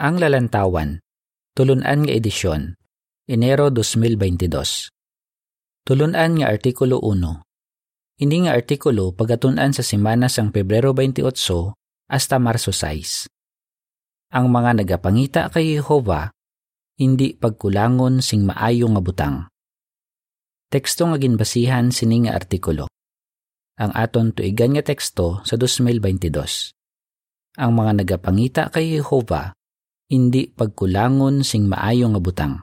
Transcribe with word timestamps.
Ang 0.00 0.16
Lalantawan, 0.16 0.96
Tulunan 1.52 2.08
nga 2.08 2.12
edisyon, 2.16 2.72
Enero 3.28 3.68
2022. 3.68 4.88
Tulunan 5.84 6.40
nga 6.40 6.46
Artikulo 6.48 7.04
1. 7.04 8.24
Ini 8.24 8.36
nga 8.48 8.56
artikulo 8.56 9.12
pagatunan 9.12 9.76
sa 9.76 9.84
simana 9.84 10.32
sang 10.32 10.56
Pebrero 10.56 10.96
28 10.96 11.28
hasta 12.08 12.40
Marso 12.40 12.72
6. 12.72 13.28
Ang 14.32 14.48
mga 14.48 14.80
nagapangita 14.80 15.52
kay 15.52 15.76
Jehova, 15.76 16.32
hindi 16.96 17.36
pagkulangon 17.36 18.24
sing 18.24 18.48
maayo 18.48 18.88
nga 18.96 19.04
butang. 19.04 19.36
Teksto 20.72 21.12
nga 21.12 21.20
ginbasihan 21.20 21.92
sini 21.92 22.24
nga 22.24 22.40
artikulo. 22.40 22.88
Ang 23.76 23.92
aton 23.92 24.32
tuigan 24.32 24.80
nga 24.80 24.80
teksto 24.80 25.44
sa 25.44 25.60
2022 25.60 26.72
ang 27.58 27.76
mga 27.76 27.92
nagapangita 28.00 28.70
kay 28.70 28.96
Jehova, 28.96 29.52
hindi 30.10 30.50
pagkulangon 30.50 31.46
sing 31.46 31.70
maayo 31.70 32.10
nga 32.10 32.18
butang. 32.18 32.54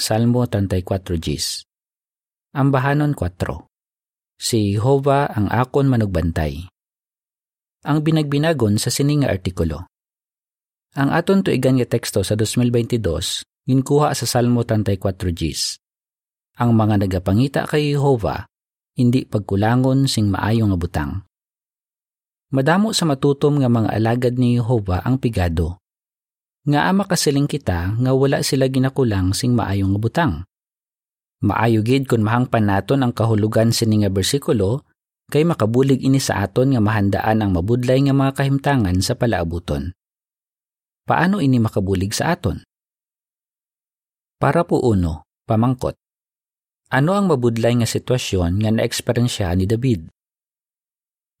Salmo 0.00 0.48
34 0.48 1.20
Gs 1.20 1.68
Ambahanon 2.56 3.12
4 3.12 3.68
Si 4.40 4.72
Jehova 4.72 5.28
ang 5.28 5.52
akon 5.52 5.92
manugbantay. 5.92 6.64
Ang 7.84 8.00
binagbinagon 8.00 8.80
sa 8.80 8.88
sining 8.88 9.28
nga 9.28 9.36
artikulo. 9.36 9.84
Ang 10.96 11.12
aton 11.12 11.44
tuigan 11.44 11.76
nga 11.76 11.84
teksto 11.84 12.24
sa 12.24 12.32
2022 12.32 12.96
ginkuha 13.68 14.16
sa 14.16 14.24
Salmo 14.24 14.64
34 14.64 15.36
Gs. 15.36 15.62
Ang 16.64 16.80
mga 16.80 17.04
nagapangita 17.04 17.68
kay 17.68 17.92
Jehova, 17.92 18.48
hindi 18.96 19.28
pagkulangon 19.28 20.08
sing 20.08 20.32
maayo 20.32 20.64
nga 20.72 20.78
butang. 20.80 21.12
Madamo 22.56 22.96
sa 22.96 23.04
matutom 23.04 23.60
nga 23.60 23.68
mga 23.68 24.00
alagad 24.00 24.40
ni 24.40 24.56
Jehova 24.56 25.04
ang 25.04 25.20
pigado. 25.20 25.83
Nga 26.64 26.80
ama 26.88 27.04
kasiling 27.04 27.44
kita 27.44 27.92
nga 27.92 28.12
wala 28.16 28.40
sila 28.40 28.72
ginakulang 28.72 29.36
sing 29.36 29.52
maayong 29.52 30.00
butang. 30.00 30.48
Maayo 31.44 31.84
gid 31.84 32.08
kun 32.08 32.24
mahangpan 32.24 32.64
naton 32.64 33.04
ang 33.04 33.12
kahulugan 33.12 33.68
sini 33.68 34.00
nga 34.00 34.08
bersikulo 34.08 34.88
kay 35.28 35.44
makabulig 35.44 36.00
ini 36.00 36.16
sa 36.16 36.40
aton 36.40 36.72
nga 36.72 36.80
mahandaan 36.80 37.44
ang 37.44 37.52
mabudlay 37.52 38.00
nga 38.08 38.16
mga 38.16 38.32
kahimtangan 38.32 38.96
sa 39.04 39.12
palaabuton. 39.12 39.92
Paano 41.04 41.44
ini 41.44 41.60
makabulig 41.60 42.16
sa 42.16 42.32
aton? 42.32 42.64
Para 44.40 44.64
po 44.64 44.80
uno, 44.80 45.28
pamangkot. 45.44 46.00
Ano 46.88 47.12
ang 47.12 47.28
mabudlay 47.28 47.76
nga 47.76 47.88
sitwasyon 47.88 48.64
nga 48.64 48.70
naeksperyensya 48.72 49.52
ni 49.52 49.68
David? 49.68 50.08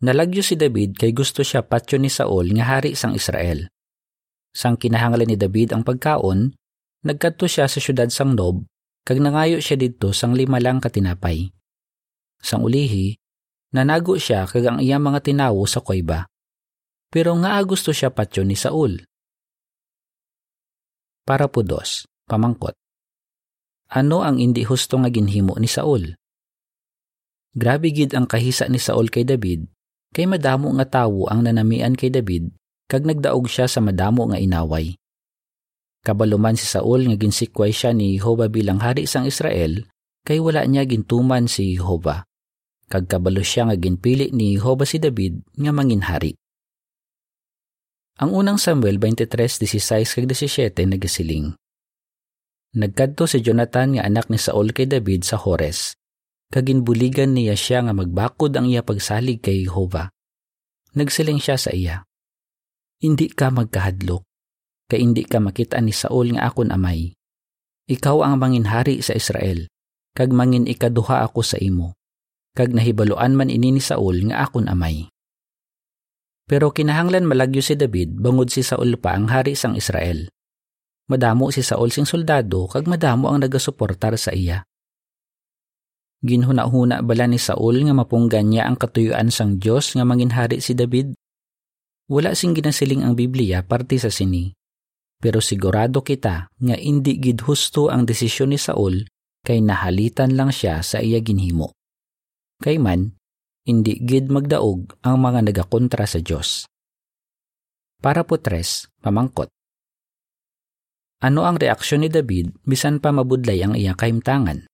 Nalagyo 0.04 0.44
si 0.44 0.60
David 0.60 1.00
kay 1.00 1.16
gusto 1.16 1.40
siya 1.40 1.64
patyo 1.64 1.96
ni 1.96 2.12
Saul 2.12 2.52
nga 2.52 2.76
hari 2.76 2.92
sang 2.92 3.16
Israel. 3.16 3.72
Sang 4.54 4.78
kinahanglan 4.78 5.26
ni 5.26 5.36
David 5.36 5.74
ang 5.74 5.82
pagkaon, 5.82 6.54
nagkadto 7.02 7.50
siya 7.50 7.66
sa 7.66 7.82
syudad 7.82 8.06
sang 8.14 8.38
Nob, 8.38 8.62
kag 9.02 9.18
nangayo 9.18 9.58
siya 9.58 9.74
didto 9.74 10.14
sang 10.14 10.38
lima 10.38 10.62
lang 10.62 10.78
katinapay. 10.78 11.50
Sang 12.38 12.62
ulihi, 12.62 13.18
nanago 13.74 14.14
siya 14.14 14.46
kag 14.46 14.62
ang 14.62 14.78
iyang 14.78 15.02
mga 15.02 15.26
tinawo 15.26 15.66
sa 15.66 15.82
koyba. 15.82 16.30
Pero 17.10 17.34
nga 17.42 17.58
gusto 17.66 17.90
siya 17.90 18.14
patyo 18.14 18.46
ni 18.46 18.54
Saul. 18.54 19.02
Para 21.26 21.50
po 21.50 21.66
dos, 21.66 22.06
pamangkot. 22.30 22.78
Ano 23.90 24.22
ang 24.22 24.38
hindi 24.38 24.62
husto 24.62 25.02
nga 25.02 25.10
ginhimo 25.10 25.58
ni 25.58 25.66
Saul? 25.66 26.14
Grabe 27.54 27.90
gid 27.90 28.14
ang 28.14 28.26
kahisa 28.30 28.70
ni 28.70 28.78
Saul 28.78 29.10
kay 29.10 29.26
David 29.26 29.66
kay 30.14 30.30
madamo 30.30 30.70
nga 30.78 30.86
tawo 30.86 31.26
ang 31.26 31.42
nanamian 31.42 31.98
kay 31.98 32.06
David 32.06 32.54
kag 32.94 33.02
nagdaog 33.02 33.50
siya 33.50 33.66
sa 33.66 33.82
madamo 33.82 34.30
nga 34.30 34.38
inaway. 34.38 34.94
Kabaluman 36.06 36.54
si 36.54 36.62
Saul 36.62 37.10
nga 37.10 37.18
ginsikway 37.18 37.74
siya 37.74 37.90
ni 37.90 38.14
Jehova 38.14 38.46
bilang 38.46 38.78
hari 38.78 39.10
sang 39.10 39.26
Israel 39.26 39.82
kay 40.22 40.38
wala 40.38 40.62
niya 40.62 40.86
gintuman 40.86 41.50
si 41.50 41.74
Jehova. 41.74 42.22
Kag 42.86 43.10
kabalo 43.10 43.42
siya 43.42 43.66
nga 43.66 43.74
ginpili 43.74 44.30
ni 44.30 44.54
Jehova 44.54 44.86
si 44.86 45.02
David 45.02 45.42
nga 45.58 45.74
mangin 45.74 46.06
hari. 46.06 46.38
Ang 48.22 48.30
unang 48.30 48.62
Samuel 48.62 49.02
23:16 49.02 50.14
kag 50.14 50.30
17 50.30 50.70
nagasiling. 50.86 51.58
Nagkadto 52.78 53.26
si 53.26 53.42
Jonathan 53.42 53.98
nga 53.98 54.06
anak 54.06 54.30
ni 54.30 54.38
Saul 54.38 54.70
kay 54.70 54.86
David 54.86 55.26
sa 55.26 55.34
Hores 55.34 55.98
kaginbuligan 56.54 57.34
niya 57.34 57.58
siya 57.58 57.82
nga 57.82 57.90
magbakod 57.90 58.54
ang 58.54 58.70
iya 58.70 58.86
pagsalig 58.86 59.42
kay 59.42 59.66
Jehova. 59.66 60.14
Nagsiling 60.94 61.42
siya 61.42 61.58
sa 61.58 61.74
iya. 61.74 62.06
Hindi 63.04 63.28
ka 63.28 63.52
magkahadlok, 63.52 64.24
kay 64.88 65.04
hindi 65.04 65.28
ka 65.28 65.36
makita 65.36 65.76
ni 65.84 65.92
Saul 65.92 66.32
nga 66.32 66.48
akon 66.48 66.72
amay. 66.72 67.12
Ikaw 67.84 68.24
ang 68.24 68.40
manginhari 68.40 69.04
sa 69.04 69.12
Israel, 69.12 69.68
kag 70.16 70.32
mangin 70.32 70.64
ikaduha 70.64 71.20
ako 71.28 71.44
sa 71.44 71.60
imo. 71.60 71.92
Kag 72.56 72.72
nahibaluan 72.72 73.36
man 73.36 73.52
ini 73.52 73.76
ni 73.76 73.82
Saul 73.84 74.24
nga 74.32 74.48
akon 74.48 74.72
amay. 74.72 75.12
Pero 76.48 76.72
kinahanglan 76.72 77.28
malagyo 77.28 77.60
si 77.60 77.76
David 77.76 78.16
bangod 78.16 78.48
si 78.48 78.64
Saul 78.64 78.96
pa 78.96 79.20
ang 79.20 79.28
hari 79.28 79.52
sang 79.52 79.76
Israel. 79.76 80.24
Madamo 81.12 81.52
si 81.52 81.60
Saul 81.60 81.92
sing 81.92 82.08
soldado 82.08 82.64
kag 82.72 82.88
madamo 82.88 83.28
ang 83.28 83.44
nagasuportar 83.44 84.16
sa 84.16 84.32
iya. 84.32 84.64
Ginhuna-huna 86.24 87.04
bala 87.04 87.28
ni 87.28 87.36
Saul 87.36 87.84
nga 87.84 87.92
mapunggan 87.92 88.48
niya 88.48 88.64
ang 88.64 88.80
katuyuan 88.80 89.28
sang 89.28 89.60
Dios 89.60 89.92
nga 89.92 90.08
manginhari 90.08 90.64
si 90.64 90.72
David? 90.72 91.12
Wala 92.10 92.36
sing 92.36 92.52
ginasiling 92.52 93.00
ang 93.00 93.16
Biblia 93.16 93.64
parte 93.64 93.96
sa 93.96 94.12
sini. 94.12 94.52
Pero 95.20 95.40
sigurado 95.40 96.04
kita 96.04 96.52
nga 96.52 96.76
indi 96.76 97.16
gid 97.16 97.40
husto 97.48 97.88
ang 97.88 98.04
desisyon 98.04 98.52
ni 98.52 98.60
Saul 98.60 99.08
kay 99.40 99.64
nahalitan 99.64 100.36
lang 100.36 100.52
siya 100.52 100.84
sa 100.84 101.00
iya 101.00 101.20
ginhimo. 101.24 101.72
Kay 102.60 102.76
man, 102.76 103.16
indi 103.64 103.96
gid 104.04 104.28
magdaog 104.28 105.00
ang 105.00 105.16
mga 105.20 105.48
nagakontra 105.48 106.04
sa 106.04 106.20
Dios. 106.20 106.68
Para 108.04 108.20
po 108.28 108.36
tres, 108.36 108.92
pamangkot. 109.00 109.48
Ano 111.24 111.48
ang 111.48 111.56
reaksyon 111.56 112.04
ni 112.04 112.12
David 112.12 112.52
bisan 112.68 113.00
pa 113.00 113.08
mabudlay 113.08 113.64
ang 113.64 113.72
iyang 113.72 113.96
kahimtangan? 113.96 114.68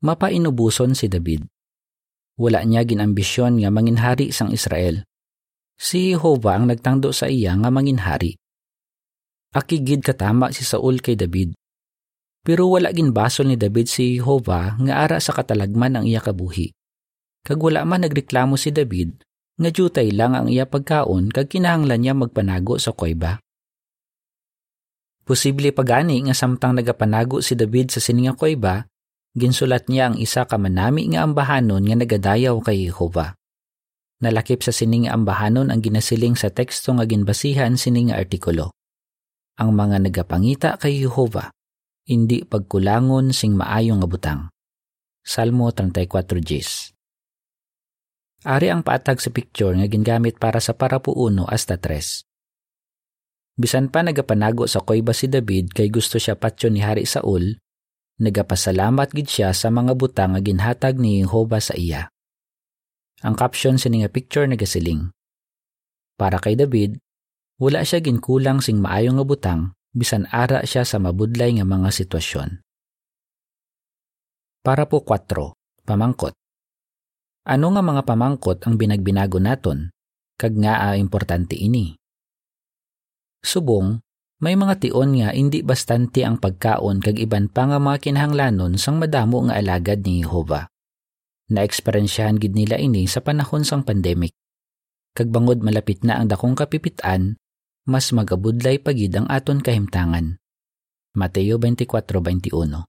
mapainubuson 0.00 0.96
si 0.96 1.12
David. 1.12 1.44
Wala 2.40 2.64
niya 2.64 2.88
ginambisyon 2.88 3.60
nga 3.60 3.68
manginhari 3.68 4.32
sang 4.32 4.48
Israel. 4.48 5.04
Si 5.80 6.12
Jehovah 6.12 6.60
ang 6.60 6.68
nagtangdo 6.68 7.08
sa 7.08 7.24
iya 7.24 7.56
nga 7.56 7.72
manginhari. 7.72 8.36
Akigid 9.56 10.04
katama 10.04 10.52
si 10.52 10.60
Saul 10.60 11.00
kay 11.00 11.16
David. 11.16 11.56
Pero 12.44 12.68
wala 12.68 12.92
ginbasol 12.92 13.48
ni 13.48 13.56
David 13.56 13.88
si 13.88 14.20
Jehovah 14.20 14.76
nga 14.76 15.08
ara 15.08 15.16
sa 15.24 15.32
katalagman 15.32 15.96
ang 15.96 16.04
iya 16.04 16.20
kabuhi. 16.20 16.76
Kag 17.48 17.56
wala 17.56 17.88
man 17.88 18.04
nagreklamo 18.04 18.60
si 18.60 18.68
David 18.76 19.24
nga 19.56 19.72
jutay 19.72 20.12
lang 20.12 20.36
ang 20.36 20.52
iya 20.52 20.68
pagkaon 20.68 21.32
kag 21.32 21.48
kinahanglan 21.48 22.04
niya 22.04 22.12
magpanago 22.12 22.76
sa 22.76 22.92
koyba. 22.92 23.40
Posible 25.24 25.72
pagani 25.72 26.20
nga 26.28 26.36
samtang 26.36 26.76
nagapanago 26.76 27.40
si 27.40 27.56
David 27.56 27.88
sa 27.88 28.04
sininga 28.04 28.36
koyba, 28.36 28.84
ginsulat 29.32 29.88
niya 29.88 30.12
ang 30.12 30.20
isa 30.20 30.44
ka 30.44 30.60
manami 30.60 31.08
nga 31.08 31.24
ambahanon 31.24 31.88
nga 31.88 31.96
nagadayaw 31.96 32.60
kay 32.60 32.84
Jehova. 32.84 33.39
Nalakip 34.20 34.60
sa 34.60 34.68
sining 34.68 35.08
ambahanon 35.08 35.72
ang 35.72 35.80
ginasiling 35.80 36.36
sa 36.36 36.52
teksto 36.52 36.92
nga 36.92 37.08
ginbasihan 37.08 37.72
sining 37.80 38.12
artikulo. 38.12 38.68
Ang 39.56 39.72
mga 39.72 39.96
nagapangita 40.04 40.76
kay 40.76 41.00
Jehova, 41.00 41.48
hindi 42.04 42.44
pagkulangon 42.44 43.32
sing 43.32 43.56
maayong 43.56 44.04
nga 44.04 44.08
butang. 44.08 44.42
Salmo 45.24 45.72
34 45.72 46.36
Gs 46.36 46.68
Ari 48.44 48.68
ang 48.72 48.84
patag 48.84 49.20
sa 49.20 49.32
picture 49.32 49.72
nga 49.76 49.88
gingamit 49.88 50.36
para 50.36 50.60
sa 50.60 50.76
parapuuno 50.76 51.48
hasta 51.48 51.76
tres. 51.76 52.24
Bisan 53.56 53.92
pa 53.92 54.00
nagapanago 54.00 54.64
sa 54.64 54.80
koyba 54.80 55.12
si 55.12 55.28
David 55.28 55.76
kay 55.76 55.92
gusto 55.92 56.16
siya 56.16 56.36
patyo 56.36 56.72
ni 56.72 56.80
Hari 56.80 57.04
Saul, 57.04 57.56
nagapasalamat 58.20 59.12
gid 59.12 59.28
siya 59.28 59.52
sa 59.52 59.68
mga 59.68 59.92
butang 59.96 60.32
nga 60.36 60.40
ginhatag 60.44 60.96
ni 60.96 61.20
Jehova 61.24 61.60
sa 61.60 61.76
iya. 61.76 62.08
Ang 63.20 63.36
caption 63.36 63.76
sa 63.76 63.92
nga 63.92 64.08
picture 64.08 64.48
nagasiling. 64.48 65.12
Para 66.16 66.40
kay 66.40 66.56
David, 66.56 66.96
wala 67.60 67.84
siya 67.84 68.00
ginkulang 68.00 68.64
sing 68.64 68.80
maayong 68.80 69.20
nga 69.20 69.26
butang 69.28 69.62
bisan 69.90 70.24
ara 70.30 70.62
siya 70.62 70.86
sa 70.86 71.02
mabudlay 71.02 71.58
nga 71.58 71.66
mga 71.66 71.90
sitwasyon. 71.90 72.62
Para 74.64 74.86
po 74.86 75.02
4. 75.02 75.56
Pamangkot. 75.84 76.36
Ano 77.48 77.66
nga 77.72 77.82
mga 77.82 78.02
pamangkot 78.04 78.64
ang 78.64 78.76
binagbinago 78.76 79.40
naton? 79.40 79.90
Kag 80.36 80.56
nga 80.60 80.92
a 80.92 80.96
importante 80.96 81.56
ini. 81.56 81.96
Subong, 83.40 84.00
may 84.40 84.56
mga 84.56 84.80
tion 84.80 85.16
nga 85.20 85.36
hindi 85.36 85.60
bastante 85.60 86.24
ang 86.24 86.40
pagkaon 86.40 87.04
kag 87.04 87.20
iban 87.20 87.48
pa 87.52 87.68
nga 87.68 87.76
mga 87.76 88.00
kinahanglanon 88.00 88.80
sang 88.80 88.96
madamo 88.96 89.48
nga 89.48 89.60
alagad 89.60 90.00
ni 90.04 90.24
Jehova. 90.24 90.68
Naeksperyensyahan 91.50 92.38
gid 92.38 92.54
nila 92.54 92.78
ini 92.78 93.10
sa 93.10 93.18
panahon 93.18 93.66
sang 93.66 93.82
pandemic. 93.82 94.38
Kag 95.18 95.34
bangod 95.34 95.66
malapit 95.66 96.06
na 96.06 96.22
ang 96.22 96.30
dakong 96.30 96.54
kapipitan, 96.54 97.34
mas 97.90 98.14
magabudlay 98.14 98.78
pagid 98.78 99.18
ang 99.18 99.26
aton 99.26 99.58
kahimtangan. 99.58 100.38
Mateo 101.18 101.58
24:21. 101.58 102.86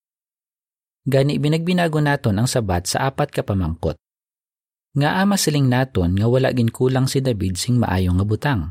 Gani 1.09 1.33
binagbinago 1.41 1.97
naton 2.05 2.37
ang 2.37 2.45
sabat 2.45 2.85
sa 2.85 3.09
apat 3.09 3.33
ka 3.33 3.41
pamangkot. 3.41 3.97
Nga 4.93 5.09
ama 5.25 5.41
siling 5.41 5.65
naton 5.65 6.13
nga 6.13 6.29
wala 6.29 6.53
gin 6.53 6.69
kulang 6.69 7.09
si 7.09 7.17
David 7.17 7.57
sing 7.57 7.81
maayong 7.81 8.21
nga 8.21 8.27
butang. 8.29 8.61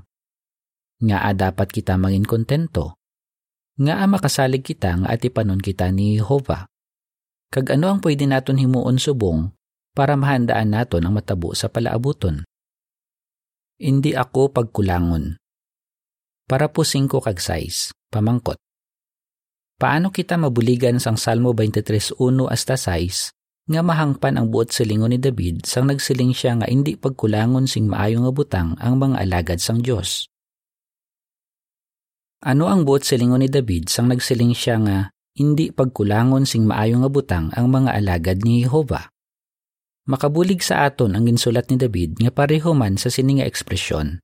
Nga 1.03 1.19
a 1.19 1.31
dapat 1.35 1.67
kita 1.67 1.99
mangin 1.99 2.23
kontento. 2.23 2.95
Nga 3.83 3.99
a 3.99 4.07
makasalig 4.07 4.63
kita 4.63 5.03
nga 5.03 5.09
atipanon 5.11 5.59
kita 5.59 5.91
ni 5.91 6.15
Jehova. 6.15 6.71
Kag 7.51 7.75
ano 7.75 7.91
ang 7.91 7.99
pwede 7.99 8.31
naton 8.31 8.63
himuon 8.63 9.03
subong 9.03 9.51
para 10.01 10.17
mahandaan 10.17 10.73
naton 10.73 11.05
ang 11.05 11.13
matabo 11.13 11.53
sa 11.53 11.69
palaabuton. 11.69 12.41
Hindi 13.77 14.17
ako 14.17 14.49
pagkulangon. 14.49 15.37
Para 16.49 16.73
po 16.73 16.89
5 16.89 17.21
kag 17.21 17.37
6, 17.37 17.93
pamangkot. 18.09 18.57
Paano 19.77 20.09
kita 20.09 20.41
mabuligan 20.41 20.97
sang 20.97 21.21
Salmo 21.21 21.53
23.1 21.53 22.17
hasta 22.49 22.81
6 22.81 23.69
nga 23.69 23.81
mahangpan 23.85 24.41
ang 24.41 24.49
buot 24.49 24.73
silingon 24.73 25.13
ni 25.13 25.21
David 25.21 25.69
sang 25.69 25.93
nagsiling 25.93 26.33
siya 26.33 26.57
nga 26.57 26.67
hindi 26.73 26.97
pagkulangon 26.97 27.69
sing 27.69 27.85
maayo 27.85 28.25
nga 28.25 28.33
butang 28.33 28.69
ang 28.81 28.97
mga 28.97 29.21
alagad 29.21 29.61
sang 29.61 29.85
Dios. 29.85 30.33
Ano 32.41 32.73
ang 32.73 32.89
buot 32.89 33.05
silingon 33.05 33.45
ni 33.45 33.53
David 33.53 33.93
sang 33.93 34.09
nagsiling 34.09 34.57
siya 34.57 34.81
nga 34.81 34.99
hindi 35.37 35.69
pagkulangon 35.69 36.49
sing 36.49 36.65
maayo 36.65 37.05
nga 37.05 37.11
butang 37.13 37.53
ang 37.53 37.69
mga 37.69 38.01
alagad 38.01 38.41
ni 38.41 38.65
Jehova? 38.65 39.13
Makabulig 40.11 40.59
sa 40.67 40.91
aton 40.91 41.15
ang 41.15 41.23
ginsulat 41.23 41.71
ni 41.71 41.79
David 41.79 42.19
nga 42.19 42.35
pareho 42.35 42.75
man 42.75 42.99
sa 42.99 43.15
sininga 43.15 43.47
ekspresyon. 43.47 44.19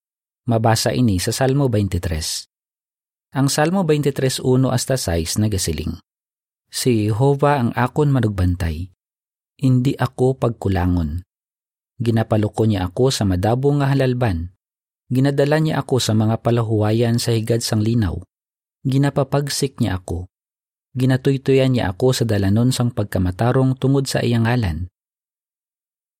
Mabasa 0.50 0.90
ini 0.90 1.22
sa 1.22 1.30
Salmo 1.30 1.70
23. 1.70 3.38
Ang 3.38 3.46
Salmo 3.46 3.86
23.1 3.86 4.42
hasta 4.66 4.98
6 4.98 5.38
nagasiling. 5.46 5.94
Si 6.66 7.06
Jehova 7.06 7.62
ang 7.62 7.70
akon 7.78 8.10
manugbantay. 8.10 8.90
Hindi 9.62 9.94
ako 9.94 10.42
pagkulangon. 10.42 11.22
Ginapaloko 12.02 12.66
niya 12.66 12.90
ako 12.90 13.14
sa 13.14 13.22
madabong 13.22 13.78
nga 13.78 13.94
halalban. 13.94 14.58
Ginadala 15.06 15.62
niya 15.62 15.86
ako 15.86 16.02
sa 16.02 16.18
mga 16.18 16.42
palahuwayan 16.42 17.22
sa 17.22 17.30
higad 17.30 17.62
sang 17.62 17.86
linaw. 17.86 18.18
Ginapapagsik 18.82 19.78
niya 19.78 20.02
ako. 20.02 20.26
Ginatuytuyan 20.98 21.78
niya 21.78 21.94
ako 21.94 22.10
sa 22.10 22.24
dalanon 22.26 22.74
sang 22.74 22.90
pagkamatarong 22.90 23.78
tungod 23.78 24.10
sa 24.10 24.18
iyang 24.26 24.50
ngalan. 24.50 24.90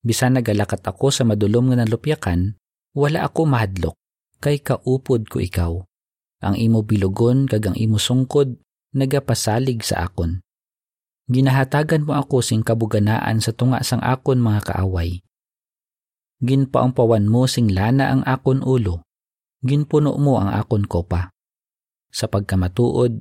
Bisan 0.07 0.39
nagalakat 0.39 0.87
ako 0.87 1.11
sa 1.11 1.27
madulom 1.27 1.75
nga 1.75 1.83
nalupyakan, 1.83 2.55
wala 2.95 3.27
ako 3.27 3.51
mahadlok, 3.51 3.99
kay 4.39 4.63
kaupod 4.63 5.27
ko 5.27 5.43
ikaw 5.43 5.83
ang 6.47 6.55
imo 6.55 6.85
bilugon 6.85 7.49
kag 7.49 7.73
ang 7.73 7.77
imo 7.77 7.97
sungkod 7.97 8.61
nagapasalig 8.93 9.81
sa 9.83 10.07
akon. 10.07 10.45
Ginahatagan 11.27 12.07
mo 12.07 12.15
ako 12.15 12.39
sing 12.39 12.63
kabuganaan 12.63 13.43
sa 13.43 13.51
tunga 13.51 13.83
sang 13.83 14.05
akon 14.05 14.39
mga 14.39 14.63
kaaway. 14.63 15.27
Ginpaumpawan 16.39 17.27
mo 17.27 17.51
sing 17.51 17.73
lana 17.73 18.15
ang 18.15 18.23
akon 18.23 18.63
ulo. 18.63 19.03
Ginpuno 19.65 20.15
mo 20.21 20.39
ang 20.39 20.55
akon 20.55 20.87
kopa. 20.87 21.35
Sa 22.15 22.31
pagkamatuod, 22.31 23.19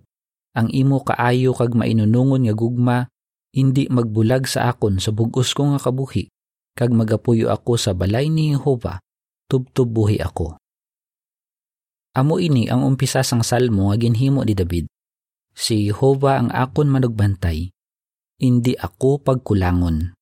ang 0.54 0.68
imo 0.70 1.02
kaayo 1.02 1.58
kag 1.58 1.74
mainunungon 1.74 2.46
nga 2.46 2.54
gugma 2.54 2.98
hindi 3.56 3.88
magbulag 3.90 4.46
sa 4.46 4.70
akon 4.70 5.02
sa 5.02 5.16
bugos 5.16 5.56
ko 5.56 5.74
nga 5.74 5.80
kabuhi 5.82 6.35
kag 6.76 6.92
magapuyo 6.92 7.50
ako 7.50 7.80
sa 7.80 7.96
balay 7.96 8.28
ni 8.28 8.52
Jehova 8.52 9.00
tubtub 9.46 9.90
buhi 9.90 10.20
ako. 10.20 10.58
Amo 12.16 12.40
ini 12.40 12.72
ang 12.72 12.88
umpisa 12.88 13.22
sang 13.22 13.44
salmo 13.44 13.92
nga 13.92 13.98
ginhimo 14.00 14.42
ni 14.42 14.56
David. 14.56 14.86
Si 15.56 15.88
Jehova 15.88 16.40
ang 16.40 16.52
akon 16.52 16.92
manugbantay, 16.92 17.72
hindi 18.40 18.74
ako 18.76 19.24
pagkulangon. 19.24 20.16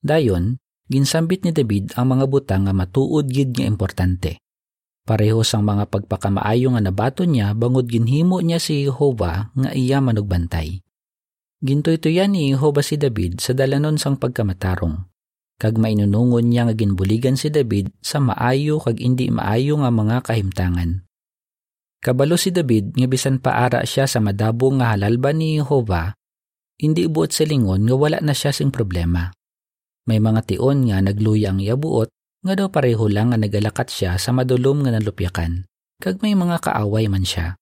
Dayon, 0.00 0.60
ginsambit 0.88 1.44
ni 1.44 1.52
David 1.52 1.96
ang 1.96 2.16
mga 2.16 2.24
butang 2.28 2.68
nga 2.68 2.74
matuod 2.76 3.28
gid 3.28 3.56
nga 3.56 3.68
importante. 3.68 4.40
Pareho 5.04 5.40
sang 5.44 5.64
mga 5.64 5.88
pagpakamaayo 5.88 6.76
nga 6.76 6.82
nabato 6.84 7.24
niya 7.24 7.56
bangod 7.56 7.88
ginhimo 7.88 8.40
niya 8.44 8.60
si 8.60 8.84
Jehova 8.84 9.52
nga 9.56 9.70
iya 9.72 10.00
manugbantay. 10.00 10.84
Gintoy-tuyan 11.60 12.32
ni 12.32 12.52
Jehova 12.52 12.80
si 12.80 12.96
David 12.96 13.40
sa 13.44 13.52
dalanon 13.52 14.00
sang 14.00 14.16
pagkamatarong. 14.16 15.09
Kag 15.60 15.76
mainunungon 15.76 16.48
niya 16.48 16.64
nga 16.64 16.72
ginbuligan 16.72 17.36
si 17.36 17.52
David 17.52 17.92
sa 18.00 18.16
maayo 18.16 18.80
kag 18.80 18.96
indi 18.96 19.28
maayo 19.28 19.76
nga 19.84 19.92
mga 19.92 20.24
kahimtangan. 20.24 21.04
Kabalo 22.00 22.40
si 22.40 22.48
David 22.48 22.96
nga 22.96 23.04
bisan 23.04 23.44
paara 23.44 23.84
siya 23.84 24.08
sa 24.08 24.24
madabong 24.24 24.80
nga 24.80 24.96
halalban 24.96 25.36
ni 25.36 25.60
Jehova, 25.60 26.16
hindi 26.80 27.04
buot 27.04 27.28
sa 27.28 27.44
lingon 27.44 27.84
nga 27.84 27.92
wala 27.92 28.18
na 28.24 28.32
siya 28.32 28.56
sing 28.56 28.72
problema. 28.72 29.28
May 30.08 30.16
mga 30.16 30.48
tion 30.48 30.88
nga 30.88 31.04
nagluya 31.04 31.52
ang 31.52 31.60
yabuot 31.60 32.08
nga 32.40 32.56
daw 32.56 32.72
pareho 32.72 33.04
lang 33.12 33.36
nga 33.36 33.38
nagalakat 33.38 33.92
siya 33.92 34.16
sa 34.16 34.32
madulom 34.32 34.80
nga 34.80 34.96
nalupyakan, 34.96 35.68
kag 36.00 36.24
may 36.24 36.32
mga 36.32 36.56
kaaway 36.64 37.04
man 37.12 37.28
siya. 37.28 37.60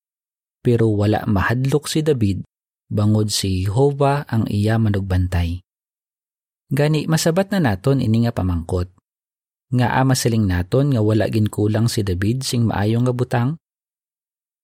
Pero 0.62 0.86
wala 0.94 1.26
mahadlok 1.26 1.90
si 1.90 2.06
David, 2.06 2.46
bangod 2.86 3.34
si 3.34 3.66
Jehova 3.66 4.22
ang 4.30 4.46
iya 4.46 4.78
manugbantay. 4.78 5.66
Gani 6.68 7.08
masabat 7.08 7.48
na 7.52 7.64
naton 7.64 8.04
ini 8.04 8.28
nga 8.28 8.32
pamangkot. 8.36 8.92
Nga 9.72 9.88
ama 10.00 10.12
siling 10.12 10.44
naton 10.44 10.92
nga 10.92 11.00
wala 11.00 11.28
ginkulang 11.28 11.88
si 11.88 12.04
David 12.04 12.44
sing 12.44 12.68
maayong 12.68 13.08
nga 13.08 13.14
butang, 13.16 13.50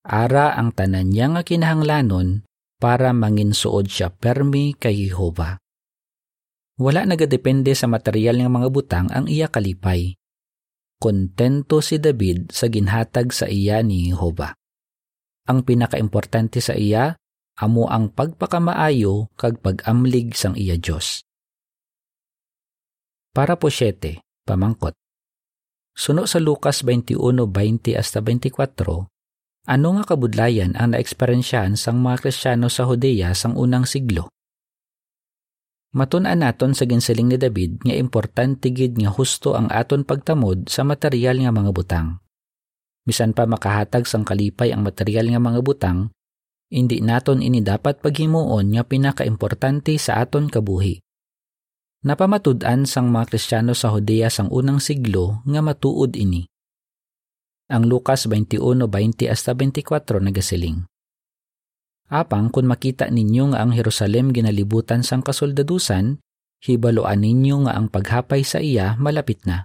Ara 0.04 0.52
ang 0.52 0.76
tanan 0.76 1.08
niya 1.08 1.32
nga 1.32 1.40
kinahanglanon 1.40 2.44
para 2.76 3.16
manginsuod 3.16 3.88
siya 3.88 4.12
permi 4.12 4.76
kay 4.76 5.08
Jehova. 5.08 5.56
Wala 6.76 7.08
nagadepende 7.08 7.72
sa 7.72 7.88
material 7.88 8.36
ng 8.36 8.52
mga 8.52 8.68
butang 8.68 9.08
ang 9.08 9.24
iya 9.24 9.48
kalipay. 9.48 10.12
Kontento 11.00 11.80
si 11.80 11.96
David 11.96 12.52
sa 12.52 12.68
ginhatag 12.68 13.32
sa 13.32 13.48
iya 13.48 13.80
ni 13.80 14.12
Jehova. 14.12 14.52
Ang 15.48 15.64
pinakaimportante 15.64 16.60
sa 16.60 16.76
iya, 16.76 17.16
amo 17.56 17.88
ang 17.88 18.12
pagpakamaayo 18.12 19.32
kag 19.40 19.64
pag-amlig 19.64 20.36
sang 20.36 20.52
iya 20.52 20.76
Dios. 20.76 21.24
Para 23.34 23.58
po 23.58 23.66
7, 23.66 24.22
pamangkot. 24.46 24.94
Suno 25.90 26.22
sa 26.22 26.38
Lucas 26.38 26.86
21:20 26.86 27.98
hasta 27.98 28.22
24, 28.22 29.10
ano 29.66 29.88
nga 29.98 30.04
kabudlayan 30.06 30.78
ang 30.78 30.94
naeksperyensyahan 30.94 31.74
sang 31.74 31.98
mga 31.98 32.22
Kristiyano 32.22 32.70
sa 32.70 32.86
Hodea 32.86 33.34
sang 33.34 33.58
unang 33.58 33.90
siglo? 33.90 34.30
Matun-an 35.98 36.46
naton 36.46 36.78
sa 36.78 36.86
ginsiling 36.86 37.34
ni 37.34 37.34
David 37.34 37.82
nga 37.82 37.98
importante 37.98 38.70
gid 38.70 39.02
nga 39.02 39.10
husto 39.10 39.58
ang 39.58 39.66
aton 39.66 40.06
pagtamod 40.06 40.70
sa 40.70 40.86
material 40.86 41.42
nga 41.42 41.50
mga 41.50 41.74
butang. 41.74 42.22
Bisan 43.02 43.34
pa 43.34 43.50
makahatag 43.50 44.06
sang 44.06 44.22
kalipay 44.22 44.70
ang 44.70 44.86
material 44.86 45.26
nga 45.26 45.42
mga 45.42 45.58
butang, 45.58 46.14
hindi 46.70 47.02
naton 47.02 47.42
ini 47.42 47.58
dapat 47.66 47.98
paghimuon 47.98 48.78
nga 48.78 48.86
pinakaimportante 48.86 49.98
sa 49.98 50.22
aton 50.22 50.46
kabuhi. 50.46 51.02
Napamatud-an 52.04 52.84
sang 52.84 53.08
mga 53.08 53.32
Kristiyano 53.32 53.72
sa 53.72 53.88
Hodea 53.88 54.28
sang 54.28 54.52
unang 54.52 54.76
siglo 54.76 55.40
nga 55.48 55.64
matuod 55.64 56.12
ini 56.12 56.44
ang 57.68 57.88
Lucas 57.88 58.28
21:20 58.28 59.32
hasta 59.32 59.56
24 59.56 60.20
nagasiling. 60.20 60.84
Apang 62.12 62.52
kung 62.52 62.68
makita 62.68 63.08
ninyo 63.08 63.56
nga 63.56 63.64
ang 63.64 63.72
Jerusalem 63.72 64.30
ginalibutan 64.36 65.00
sang 65.00 65.24
kasoldadusan, 65.24 66.20
hibaloan 66.60 67.24
ninyo 67.24 67.64
nga 67.64 67.72
ang 67.80 67.88
paghapay 67.88 68.44
sa 68.44 68.60
iya 68.60 68.94
malapit 69.00 69.40
na. 69.48 69.64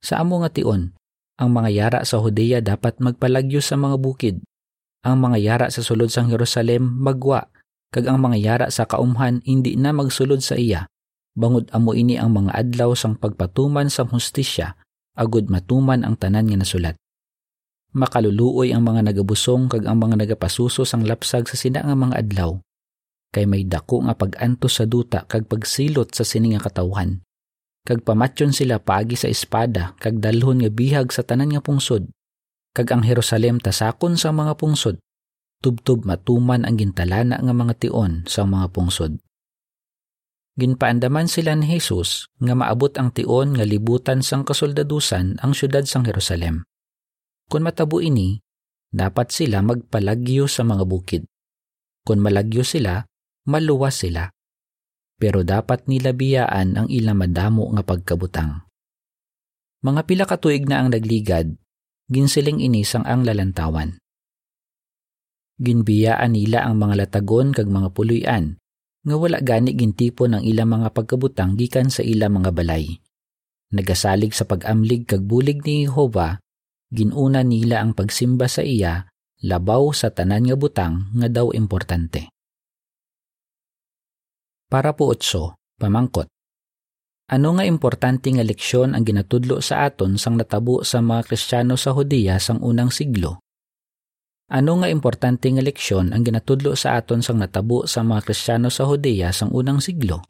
Sa 0.00 0.24
amo 0.24 0.40
nga 0.40 0.48
tion, 0.48 0.96
ang 1.36 1.50
mga 1.52 1.70
yara 1.70 2.00
sa 2.08 2.24
Hodea 2.24 2.64
dapat 2.64 2.96
magpalagyo 3.04 3.60
sa 3.60 3.76
mga 3.76 4.00
bukid. 4.00 4.40
Ang 5.04 5.20
mga 5.20 5.38
yara 5.40 5.66
sa 5.68 5.84
sulod 5.84 6.08
sang 6.08 6.32
Jerusalem 6.32 6.96
magwa, 7.00 7.52
kag 7.92 8.08
ang 8.08 8.20
mga 8.24 8.36
yara 8.40 8.66
sa 8.72 8.88
kaumhan 8.88 9.44
hindi 9.44 9.76
na 9.76 9.92
magsulod 9.92 10.40
sa 10.40 10.56
iya. 10.56 10.88
Bangod 11.38 11.70
amo 11.70 11.94
ini 11.94 12.18
ang 12.18 12.34
mga 12.34 12.50
adlaw 12.50 12.90
sang 12.98 13.14
pagpatuman 13.14 13.86
sang 13.86 14.10
hustisya, 14.10 14.74
agud 15.14 15.46
matuman 15.46 16.02
ang 16.02 16.18
tanan 16.18 16.50
nga 16.50 16.58
nasulat. 16.58 16.98
Makaluluoy 17.94 18.74
ang 18.74 18.82
mga 18.82 19.06
nagabusong 19.10 19.70
kag 19.70 19.86
ang 19.86 20.02
mga 20.02 20.26
nagapasuso 20.26 20.82
sang 20.82 21.06
lapsag 21.06 21.46
sa 21.46 21.54
sina 21.54 21.86
nga 21.86 21.94
mga 21.94 22.18
adlaw. 22.26 22.58
Kay 23.30 23.46
may 23.46 23.62
dako 23.62 24.10
nga 24.10 24.18
pag-antos 24.18 24.82
sa 24.82 24.90
duta 24.90 25.22
kag 25.26 25.46
pagsilot 25.46 26.10
sa 26.10 26.26
sini 26.26 26.54
nga 26.54 26.66
katawhan. 26.66 27.22
Kag 27.86 28.02
pamatyon 28.02 28.50
sila 28.50 28.82
paagi 28.82 29.14
sa 29.14 29.30
espada 29.30 29.94
kag 30.02 30.18
dalhon 30.18 30.66
nga 30.66 30.70
bihag 30.70 31.14
sa 31.14 31.22
tanan 31.22 31.54
nga 31.54 31.62
pungsod. 31.62 32.10
Kag 32.74 32.90
ang 32.90 33.06
Jerusalem 33.06 33.62
tasakon 33.62 34.18
sa 34.18 34.34
mga 34.34 34.58
pungsod. 34.58 34.98
Tubtob 35.62 36.02
matuman 36.06 36.66
ang 36.66 36.74
gintalana 36.74 37.38
nga 37.38 37.54
mga 37.54 37.74
tion 37.78 38.26
sa 38.26 38.42
mga 38.42 38.74
pungsod 38.74 39.22
ginpaandaman 40.60 41.24
sila 41.24 41.56
ni 41.56 41.64
Jesus 41.64 42.28
nga 42.36 42.52
maabot 42.52 42.92
ang 43.00 43.08
tion 43.16 43.56
nga 43.56 43.64
libutan 43.64 44.20
sang 44.20 44.44
kasoldadusan 44.44 45.40
ang 45.40 45.56
syudad 45.56 45.88
sang 45.88 46.04
Jerusalem 46.04 46.68
kung 47.50 47.66
matabo 47.66 47.98
ini, 47.98 48.38
dapat 48.94 49.34
sila 49.34 49.58
magpalagyo 49.58 50.46
sa 50.46 50.62
mga 50.62 50.86
bukid. 50.86 51.26
Kung 52.06 52.22
malagyo 52.22 52.62
sila, 52.62 53.02
maluwas 53.50 54.06
sila. 54.06 54.30
Pero 55.18 55.42
dapat 55.42 55.90
nila 55.90 56.14
biyaan 56.14 56.78
ang 56.78 56.86
ilang 56.86 57.18
madamo 57.18 57.74
nga 57.74 57.82
pagkabutang. 57.82 58.62
Mga 59.82 60.00
pila 60.06 60.24
ka 60.30 60.38
tuig 60.38 60.62
na 60.70 60.78
ang 60.78 60.94
nagligad, 60.94 61.58
ginsiling 62.06 62.62
inisang 62.62 63.02
ang 63.02 63.26
lalantawan. 63.26 63.98
Ginbiyaan 65.58 66.38
nila 66.38 66.70
ang 66.70 66.78
mga 66.78 67.02
latagon 67.02 67.50
kag 67.50 67.66
mga 67.66 67.90
puluyan, 67.90 68.62
nga 69.00 69.16
wala 69.16 69.40
gani 69.40 69.72
gintipo 69.72 70.28
ng 70.28 70.44
ilang 70.44 70.76
mga 70.76 70.92
pagkabutang 70.92 71.56
gikan 71.56 71.88
sa 71.88 72.04
ilang 72.04 72.40
mga 72.40 72.52
balay. 72.52 73.00
Nagasalig 73.70 74.34
sa 74.34 74.44
pag-amlig 74.44 75.06
kag 75.06 75.24
bulig 75.24 75.62
ni 75.62 75.86
Jehova, 75.86 76.42
ginuna 76.90 77.46
nila 77.46 77.80
ang 77.80 77.94
pagsimba 77.94 78.50
sa 78.50 78.66
iya 78.66 79.06
labaw 79.40 79.88
sa 79.96 80.12
tanan 80.12 80.44
nga 80.52 80.56
butang 80.58 81.08
nga 81.16 81.28
daw 81.32 81.54
importante. 81.56 82.28
Para 84.68 84.92
po 84.92 85.10
otso, 85.10 85.56
pamangkot. 85.80 86.28
Ano 87.30 87.54
nga 87.56 87.64
importante 87.64 88.28
nga 88.34 88.42
leksyon 88.42 88.92
ang 88.92 89.06
ginatudlo 89.06 89.62
sa 89.62 89.86
aton 89.86 90.18
sang 90.18 90.34
natabo 90.34 90.82
sa 90.82 90.98
mga 90.98 91.30
Kristiyano 91.30 91.78
sa 91.78 91.94
Hudiya 91.94 92.42
sang 92.42 92.58
unang 92.58 92.90
siglo? 92.90 93.38
Ano 94.50 94.82
nga 94.82 94.90
importante 94.90 95.46
nga 95.46 95.62
leksyon 95.62 96.10
ang 96.10 96.26
ginatudlo 96.26 96.74
sa 96.74 96.98
aton 96.98 97.22
sang 97.22 97.38
natabo 97.38 97.86
sa 97.86 98.02
mga 98.02 98.26
Kristiyano 98.26 98.66
sa 98.66 98.82
Hudeya 98.82 99.30
sang 99.30 99.54
unang 99.54 99.78
siglo? 99.78 100.26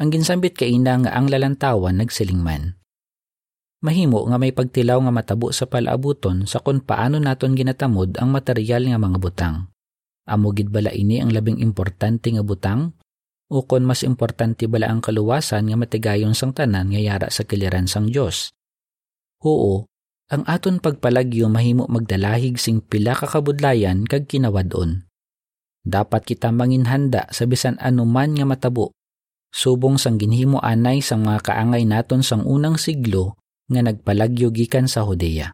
Ang 0.00 0.08
ginsambit 0.08 0.56
kay 0.56 0.72
ina 0.72 0.96
nga 1.04 1.12
ang 1.12 1.28
lalantawan 1.28 2.00
nagsilingman. 2.00 2.80
Mahimo 3.84 4.24
nga 4.24 4.40
may 4.40 4.56
pagtilaw 4.56 5.04
nga 5.04 5.12
matabo 5.12 5.52
sa 5.52 5.68
palaabuton 5.68 6.48
sa 6.48 6.64
kung 6.64 6.80
paano 6.80 7.20
naton 7.20 7.52
ginatamod 7.52 8.16
ang 8.16 8.32
material 8.32 8.88
nga 8.88 8.96
mga 8.96 9.18
butang. 9.20 9.68
Amugid 10.24 10.72
bala 10.72 10.96
ini 10.96 11.20
ang 11.20 11.28
labing 11.28 11.60
importante 11.60 12.32
nga 12.32 12.40
butang 12.40 12.96
o 13.52 13.68
kon 13.68 13.84
mas 13.84 14.00
importante 14.00 14.64
bala 14.64 14.88
ang 14.88 15.04
kaluwasan 15.04 15.68
nga 15.68 15.76
matigayon 15.76 16.32
sang 16.32 16.56
tanan 16.56 16.88
nga 16.88 17.00
yara 17.04 17.28
sa 17.28 17.44
kiliran 17.44 17.84
sang 17.84 18.08
Dios. 18.08 18.56
Oo, 19.44 19.91
ang 20.32 20.48
aton 20.48 20.80
pagpalagyo 20.80 21.52
mahimo 21.52 21.84
magdalahig 21.92 22.56
sing 22.56 22.80
pila 22.80 23.12
ka 23.12 23.28
kabudlayan 23.28 24.08
kag 24.08 24.24
kinawadon. 24.24 25.04
Dapat 25.84 26.24
kita 26.24 26.48
manginhanda 26.48 27.28
sa 27.28 27.44
bisan 27.44 27.76
anuman 27.76 28.32
nga 28.32 28.48
matabo. 28.48 28.96
Subong 29.52 30.00
sang 30.00 30.16
ginhimo 30.16 30.56
anay 30.64 31.04
sang 31.04 31.28
mga 31.28 31.52
kaangay 31.52 31.84
naton 31.84 32.24
sang 32.24 32.48
unang 32.48 32.80
siglo 32.80 33.36
nga 33.68 33.84
nagpalagyo 33.84 34.48
gikan 34.48 34.88
sa 34.88 35.04
Hudeya. 35.04 35.52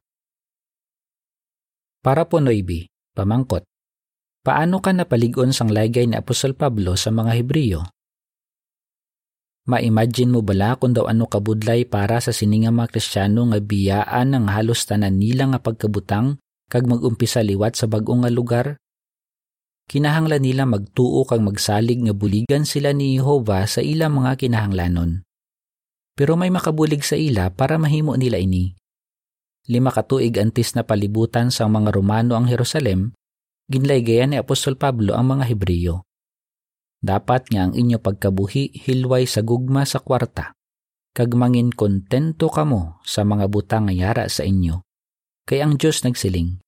Para 1.98 2.30
po 2.30 2.38
Noybi, 2.38 2.86
pamangkot. 3.18 3.66
Paano 4.46 4.78
ka 4.78 4.94
napaligon 4.94 5.50
sang 5.50 5.74
laygay 5.74 6.06
ni 6.06 6.14
Apostol 6.14 6.54
Pablo 6.54 6.94
sa 6.94 7.10
mga 7.10 7.42
Hebreo? 7.42 7.82
Ma-imagine 9.68 10.32
mo 10.32 10.40
bala 10.40 10.80
kung 10.80 10.96
daw 10.96 11.12
ano 11.12 11.28
kabudlay 11.28 11.84
para 11.84 12.24
sa 12.24 12.32
sininga 12.32 12.72
mga 12.72 12.88
Kristiyano 12.88 13.52
nga 13.52 13.60
biyaan 13.60 14.32
ng 14.32 14.48
halos 14.48 14.88
tanan 14.88 15.20
nila 15.20 15.44
nga 15.52 15.60
pagkabutang 15.60 16.40
kag 16.72 16.88
magumpisa 16.88 17.44
liwat 17.44 17.76
sa 17.76 17.84
bag-ong 17.84 18.24
nga 18.24 18.32
lugar? 18.32 18.66
Kinahanglan 19.92 20.40
nila 20.40 20.64
magtuo 20.64 21.20
kag 21.28 21.44
magsalig 21.44 22.00
nga 22.00 22.16
buligan 22.16 22.64
sila 22.64 22.96
ni 22.96 23.20
Jehova 23.20 23.68
sa 23.68 23.84
ilang 23.84 24.16
mga 24.16 24.40
kinahanglanon. 24.40 25.20
Pero 26.16 26.40
may 26.40 26.48
makabulig 26.48 27.04
sa 27.04 27.20
ila 27.20 27.52
para 27.52 27.76
mahimo 27.76 28.16
nila 28.16 28.40
ini. 28.40 28.72
Lima 29.68 29.92
katuig 29.92 30.32
antis 30.40 30.72
na 30.80 30.80
palibutan 30.80 31.52
sa 31.52 31.68
mga 31.68 31.92
Romano 31.92 32.40
ang 32.40 32.48
Jerusalem, 32.48 33.12
ginlaygayan 33.68 34.32
ni 34.32 34.40
Apostol 34.40 34.80
Pablo 34.80 35.12
ang 35.12 35.36
mga 35.36 35.44
Hebreo. 35.44 36.07
Dapat 36.98 37.54
nga 37.54 37.70
ang 37.70 37.78
inyo 37.78 38.02
pagkabuhi 38.02 38.74
hilway 38.74 39.22
sa 39.22 39.46
gugma 39.46 39.86
sa 39.86 40.02
kwarta, 40.02 40.58
kag 41.14 41.30
mangin 41.38 41.70
kontento 41.70 42.50
kamo 42.50 42.98
sa 43.06 43.22
mga 43.22 43.46
butang 43.46 43.86
nga 43.86 43.94
yara 43.94 44.26
sa 44.26 44.42
inyo. 44.42 44.82
Kay 45.46 45.62
ang 45.62 45.78
Diyos 45.78 46.02
nagsiling, 46.02 46.58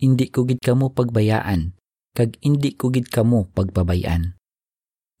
hindi 0.00 0.26
ko 0.28 0.44
gid 0.44 0.60
kamo 0.60 0.92
pagbayaan, 0.92 1.76
kag 2.12 2.36
hindi 2.44 2.76
ko 2.76 2.92
gid 2.92 3.08
kamo 3.08 3.48
pagpabayaan. 3.56 4.36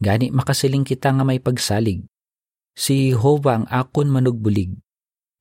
Gani 0.00 0.32
makasiling 0.32 0.84
kita 0.84 1.12
nga 1.12 1.24
may 1.24 1.40
pagsalig. 1.40 2.04
Si 2.72 3.12
Jehovah 3.12 3.64
ang 3.64 3.66
akon 3.68 4.08
manugbulig, 4.08 4.76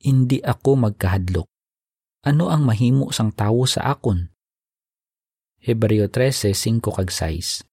hindi 0.03 0.39
ako 0.43 0.89
magkahadlok. 0.89 1.47
Ano 2.27 2.51
ang 2.51 2.67
mahimo 2.67 3.15
sang 3.15 3.31
tawo 3.31 3.63
sa 3.63 3.87
akon? 3.87 4.31
Hebreo 5.59 6.07
13:5 6.11 6.83
kag 6.83 7.11
6 7.11 7.68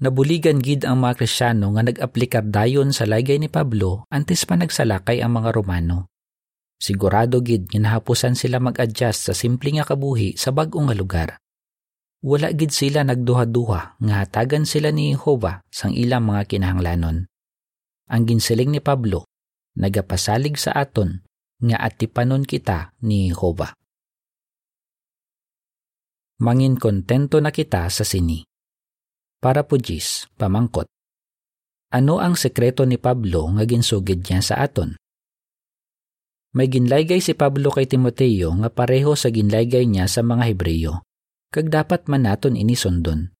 Nabuligan 0.00 0.64
gid 0.64 0.88
ang 0.88 1.04
mga 1.04 1.20
Krisyano 1.20 1.76
nga 1.76 1.84
nag-aplikar 1.84 2.48
dayon 2.48 2.88
sa 2.88 3.04
laygay 3.04 3.36
ni 3.36 3.52
Pablo 3.52 4.08
antes 4.08 4.48
pa 4.48 4.56
nagsalakay 4.56 5.20
ang 5.20 5.36
mga 5.36 5.52
Romano. 5.52 6.08
Sigurado 6.80 7.44
gid 7.44 7.68
ginahapusan 7.68 8.32
sila 8.32 8.64
mag-adjust 8.64 9.28
sa 9.28 9.36
simple 9.36 9.68
nga 9.76 9.84
kabuhi 9.84 10.40
sa 10.40 10.56
bag-o 10.56 10.80
nga 10.88 10.96
lugar. 10.96 11.28
Wala 12.24 12.48
gid 12.56 12.72
sila 12.72 13.04
nagduha-duha 13.04 14.00
nga 14.00 14.14
hatagan 14.24 14.64
sila 14.64 14.88
ni 14.88 15.12
Jehova 15.12 15.60
sang 15.68 15.92
ilang 15.92 16.24
mga 16.24 16.48
kinahanglanon. 16.48 17.28
Ang 18.08 18.22
ginsiling 18.24 18.72
ni 18.72 18.80
Pablo, 18.80 19.28
nagapasalig 19.76 20.56
sa 20.56 20.80
aton 20.80 21.20
nga 21.60 21.76
atipanon 21.76 22.48
kita 22.48 22.96
ni 23.04 23.28
Jehova. 23.28 23.76
Mangin 26.40 26.80
kontento 26.80 27.36
na 27.44 27.52
kita 27.52 27.84
sa 27.92 28.00
sini 28.00 28.49
para 29.40 29.64
po 29.64 29.80
Jis, 29.80 30.28
pamangkot. 30.36 30.86
Ano 31.90 32.22
ang 32.22 32.38
sekreto 32.38 32.86
ni 32.86 33.00
Pablo 33.00 33.50
nga 33.56 33.66
ginsugid 33.66 34.22
niya 34.22 34.44
sa 34.44 34.62
aton? 34.62 34.94
May 36.54 36.70
ginlaygay 36.70 37.18
si 37.18 37.34
Pablo 37.34 37.74
kay 37.74 37.88
Timoteo 37.90 38.54
nga 38.62 38.70
pareho 38.70 39.16
sa 39.18 39.32
ginlaygay 39.32 39.88
niya 39.88 40.06
sa 40.06 40.22
mga 40.22 40.54
Hebreo, 40.54 41.02
kag 41.50 41.66
dapat 41.72 42.06
man 42.06 42.30
naton 42.30 42.54
inisundon. 42.54 43.34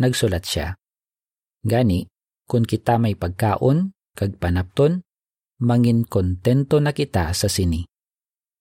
Nagsulat 0.00 0.44
siya. 0.48 0.78
Gani, 1.60 2.08
kung 2.48 2.64
kita 2.64 2.96
may 3.00 3.16
pagkaon, 3.16 3.92
kag 4.12 4.36
panapton, 4.36 5.04
mangin 5.60 6.04
kontento 6.04 6.80
na 6.80 6.92
kita 6.92 7.32
sa 7.32 7.48
sini. 7.48 7.84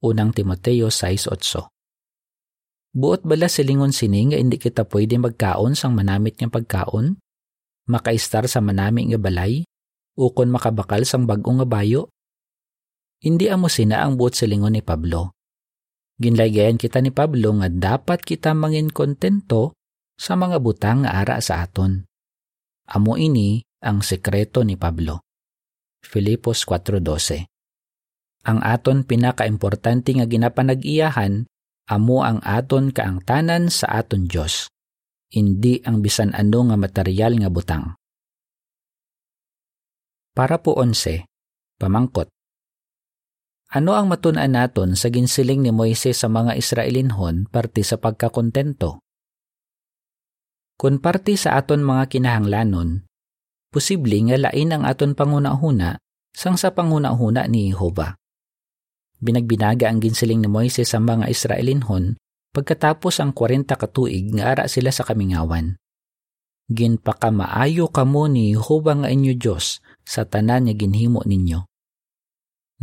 Unang 0.04 0.36
Timoteo 0.36 0.88
6.8 0.92 1.83
Buot 2.94 3.26
bala 3.26 3.50
silingon 3.50 3.90
sini 3.90 4.30
nga 4.30 4.38
hindi 4.38 4.62
kita 4.62 4.86
pwede 4.86 5.18
magkaon 5.18 5.74
sang 5.74 5.98
manamit 5.98 6.38
nga 6.38 6.46
pagkaon? 6.46 7.18
Makaistar 7.90 8.46
sa 8.46 8.62
manami 8.62 9.10
nga 9.10 9.18
balay? 9.18 9.66
Ukon 10.14 10.54
makabakal 10.54 11.02
sang 11.02 11.26
bagong 11.26 11.58
nga 11.58 11.66
bayo? 11.66 12.14
Hindi 13.18 13.50
amo 13.50 13.66
sina 13.66 14.06
ang 14.06 14.14
buot 14.14 14.38
silingon 14.38 14.78
ni 14.78 14.86
Pablo. 14.86 15.34
Ginlaygayan 16.22 16.78
kita 16.78 17.02
ni 17.02 17.10
Pablo 17.10 17.58
nga 17.58 17.68
dapat 17.74 18.22
kita 18.22 18.54
mangin 18.54 18.94
kontento 18.94 19.74
sa 20.14 20.38
mga 20.38 20.62
butang 20.62 21.02
nga 21.02 21.18
ara 21.18 21.42
sa 21.42 21.66
aton. 21.66 22.06
Amo 22.94 23.18
ini 23.18 23.66
ang 23.82 24.06
sekreto 24.06 24.62
ni 24.62 24.78
Pablo. 24.78 25.26
Filipos 26.06 26.62
4.12 26.70 27.50
Ang 28.46 28.60
aton 28.62 29.02
pinakaimportante 29.02 30.14
nga 30.14 30.30
ginapanag-iyahan 30.30 31.50
amo 31.90 32.24
ang 32.24 32.40
aton 32.44 32.92
kaangtanan 32.94 33.68
sa 33.68 34.04
aton 34.04 34.28
Dios 34.30 34.72
hindi 35.34 35.82
ang 35.84 36.00
bisan 36.00 36.32
ano 36.38 36.70
nga 36.70 36.78
material 36.78 37.40
nga 37.42 37.50
butang 37.50 37.86
para 40.38 40.60
po 40.62 40.78
onse 40.80 41.28
pamangkot 41.82 42.34
ano 43.74 43.98
ang 43.98 44.06
matun-an 44.06 44.54
naton 44.54 44.94
sa 44.94 45.10
ginsiling 45.10 45.66
ni 45.66 45.74
Moises 45.74 46.22
sa 46.22 46.30
mga 46.30 46.54
Israelinhon 46.54 47.50
parte 47.50 47.82
sa 47.82 47.98
pagkakontento? 47.98 49.02
Kung 50.78 51.02
parte 51.02 51.34
sa 51.34 51.58
aton 51.58 51.82
mga 51.82 52.06
kinahanglanon, 52.06 53.02
posible 53.74 54.14
nga 54.30 54.38
lain 54.38 54.78
ang 54.78 54.86
aton 54.86 55.18
pangunahuna 55.18 55.98
sang 56.30 56.54
sa 56.54 56.70
pangunahuna 56.70 57.50
ni 57.50 57.74
Jehova. 57.74 58.14
Binagbinaga 59.24 59.88
ang 59.88 60.04
ginsiling 60.04 60.44
ni 60.44 60.52
Moises 60.52 60.92
sa 60.92 61.00
mga 61.00 61.32
Israelinhon 61.32 62.20
pagkatapos 62.52 63.24
ang 63.24 63.32
40 63.32 63.72
katuig 63.72 64.36
nga 64.36 64.52
ara 64.52 64.68
sila 64.68 64.92
sa 64.92 65.08
kamingawan. 65.08 65.80
Ginpakamaayo 66.68 67.88
kamo 67.88 68.28
ni 68.28 68.52
Jehovah 68.52 69.08
inyo 69.08 69.40
Dios 69.40 69.80
sa 70.04 70.28
tanan 70.28 70.68
nga 70.68 70.76
ginhimo 70.76 71.24
ninyo. 71.24 71.64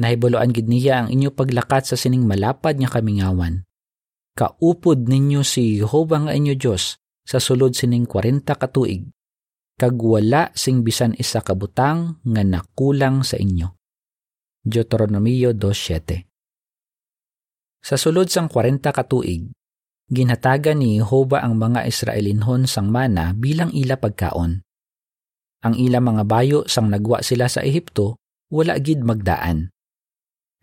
Nahibuloan 0.01 0.57
gid 0.57 0.65
niya 0.65 1.05
ang 1.05 1.09
inyo 1.13 1.29
paglakat 1.37 1.93
sa 1.93 1.97
sining 2.01 2.25
malapad 2.25 2.81
nga 2.81 2.89
kamingawan. 2.89 3.69
Kaupod 4.33 5.13
ninyo 5.13 5.45
si 5.45 5.77
Jehovah 5.77 6.33
inyo 6.33 6.57
Dios 6.57 6.97
sa 7.29 7.37
sulod 7.37 7.77
sining 7.77 8.09
40 8.09 8.49
katuig 8.49 9.13
kag 9.81 9.97
wala 9.97 10.53
sing 10.53 10.85
bisan 10.85 11.17
isa 11.17 11.41
kabutang 11.41 12.21
nga 12.21 12.43
nakulang 12.45 13.25
sa 13.25 13.41
inyo. 13.41 13.77
Deuteronomio 14.61 15.57
2.7 15.57 16.30
Sa 17.81 17.97
sulod 17.97 18.29
sang 18.29 18.53
40 18.53 18.85
katuig, 18.93 19.49
ginhatagan 20.13 20.79
ni 20.85 21.01
Jehova 21.01 21.41
ang 21.41 21.57
mga 21.57 21.89
Israelinhon 21.89 22.69
sang 22.69 22.93
mana 22.93 23.33
bilang 23.33 23.73
ila 23.73 23.97
pagkaon. 23.97 24.61
Ang 25.61 25.75
ila 25.77 26.01
mga 26.01 26.25
bayo 26.29 26.59
sang 26.69 26.93
nagwa 26.93 27.25
sila 27.25 27.49
sa 27.49 27.65
Ehipto, 27.65 28.21
wala 28.53 28.77
gid 28.81 29.01
magdaan. 29.01 29.73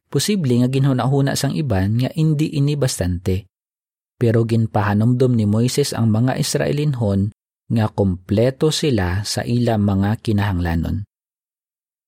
Posible 0.07 0.63
nga 0.63 0.69
ginhuna-huna 0.71 1.35
sang 1.35 1.53
iban 1.57 1.99
nga 1.99 2.09
hindi 2.15 2.55
ini 2.55 2.79
bastante. 2.79 3.49
Pero 4.17 4.47
ginpahanomdom 4.47 5.37
ni 5.37 5.45
Moises 5.45 5.93
ang 5.93 6.09
mga 6.09 6.39
Israelinhon 6.41 7.29
nga 7.67 7.85
kompleto 7.91 8.71
sila 8.71 9.21
sa 9.27 9.43
ila 9.43 9.75
mga 9.75 10.23
kinahanglanon. 10.23 11.03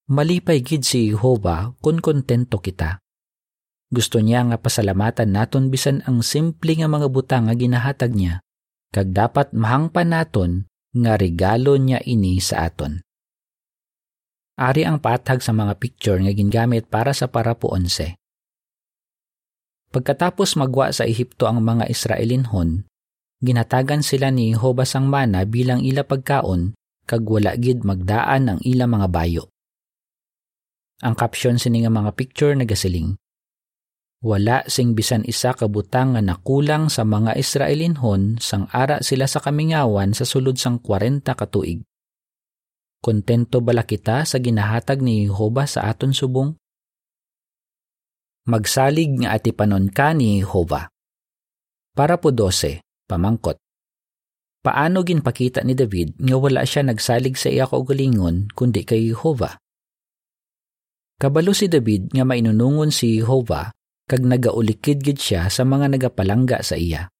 Malipay 0.10 0.66
gid 0.66 0.88
si 0.88 1.13
Jehova 1.13 1.75
kung 1.84 2.01
kontento 2.01 2.58
kita. 2.58 2.98
Gusto 3.89 4.22
niya 4.22 4.46
nga 4.46 4.58
pasalamatan 4.62 5.34
naton 5.34 5.74
bisan 5.74 6.05
ang 6.05 6.22
simple 6.22 6.77
nga 6.77 6.86
mga 6.86 7.10
butang 7.10 7.50
nga 7.50 7.58
ginahatag 7.58 8.13
niya, 8.13 8.46
kag 8.93 9.10
dapat 9.10 9.50
mahangpan 9.50 10.13
naton 10.13 10.51
nga 10.93 11.17
regalo 11.17 11.77
niya 11.77 11.98
ini 12.05 12.38
sa 12.38 12.69
aton. 12.69 13.01
Ari 14.60 14.86
ang 14.86 15.01
patag 15.01 15.41
sa 15.41 15.55
mga 15.55 15.74
picture 15.81 16.19
nga 16.22 16.34
gingamit 16.36 16.86
para 16.86 17.15
sa 17.15 17.31
parapo 17.31 17.74
11. 17.74 18.19
Pagkatapos 19.89 20.53
magwa 20.53 20.93
sa 20.93 21.08
Ehipto 21.10 21.50
ang 21.50 21.65
mga 21.65 21.89
Israelinhon, 21.89 22.86
ginatagan 23.41 24.05
sila 24.05 24.29
ni 24.29 24.53
Jehovah 24.53 24.86
sang 24.86 25.10
mana 25.10 25.50
bilang 25.50 25.81
ila 25.81 26.05
pagkaon 26.05 26.77
kag 27.10 27.25
wala 27.25 27.58
gid 27.58 27.81
magdaan 27.81 28.53
ang 28.53 28.60
ila 28.62 28.86
mga 28.86 29.08
bayo. 29.10 29.50
Ang 31.01 31.17
caption 31.17 31.58
sini 31.58 31.81
nga 31.81 31.89
mga 31.89 32.13
picture 32.13 32.53
nagasiling. 32.53 33.17
Wala 34.20 34.68
sing 34.68 35.00
bisan 35.00 35.24
isa 35.24 35.56
ka 35.56 35.72
butang 35.72 36.12
nga 36.12 36.20
nakulang 36.20 36.92
sa 36.92 37.08
mga 37.08 37.40
Israelinhon 37.40 38.36
sang 38.44 38.68
ara 38.68 39.00
sila 39.00 39.24
sa 39.32 39.40
kamingawan 39.40 40.12
sa 40.12 40.28
sulod 40.28 40.60
sang 40.60 40.84
40 40.84 41.24
katuig. 41.24 41.80
Kontento 43.00 43.64
bala 43.64 43.88
kita 43.88 44.28
sa 44.28 44.44
ginahatag 44.44 45.00
ni 45.00 45.24
Jehova 45.24 45.64
sa 45.64 45.88
aton 45.88 46.12
subong? 46.12 46.52
Magsalig 48.52 49.24
nga 49.24 49.40
atipanon 49.40 49.88
ka 49.88 50.12
ni 50.12 50.44
Jehova. 50.44 50.92
Para 51.96 52.20
po 52.20 52.36
12, 52.36 52.84
pamangkot. 53.08 53.56
Paano 54.60 55.08
ginpakita 55.08 55.64
ni 55.64 55.80
David 55.80 56.20
nga 56.20 56.36
wala 56.36 56.68
siya 56.68 56.84
nagsalig 56.84 57.40
sa 57.40 57.48
iya 57.48 57.64
kaugalingon 57.72 58.52
kundi 58.52 58.84
kay 58.84 59.16
Jehova? 59.16 59.56
Kabalo 61.16 61.56
si 61.56 61.72
David 61.72 62.12
nga 62.12 62.28
mainunungon 62.28 62.92
si 62.92 63.24
Jehovah 63.24 63.78
kag 64.10 64.25
nagaulikid 64.25 65.06
gid 65.06 65.22
siya 65.22 65.46
sa 65.54 65.62
mga 65.62 65.94
nagapalangga 65.94 66.66
sa 66.66 66.74
iya. 66.74 67.13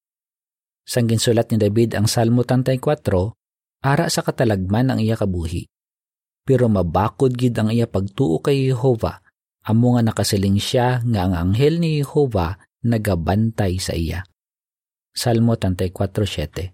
Sang 0.90 1.06
ginsulat 1.06 1.54
ni 1.54 1.62
David 1.62 1.94
ang 1.94 2.10
Salmo 2.10 2.42
34, 2.42 3.86
ara 3.86 4.10
sa 4.10 4.26
katalagman 4.26 4.90
ang 4.90 4.98
iya 4.98 5.14
kabuhi. 5.14 5.70
Pero 6.42 6.66
mabakod 6.66 7.38
gid 7.38 7.54
ang 7.62 7.70
iya 7.70 7.86
pagtuo 7.86 8.42
kay 8.42 8.74
Jehovah, 8.74 9.22
amo 9.70 9.94
nga 9.94 10.02
nakasiling 10.02 10.58
siya 10.58 11.06
nga 11.06 11.30
ang 11.30 11.38
anghel 11.38 11.78
ni 11.78 12.02
Jehovah 12.02 12.58
nagabantay 12.82 13.78
sa 13.78 13.94
iya. 13.94 14.26
Salmo 15.14 15.54
34:7. 15.62 16.74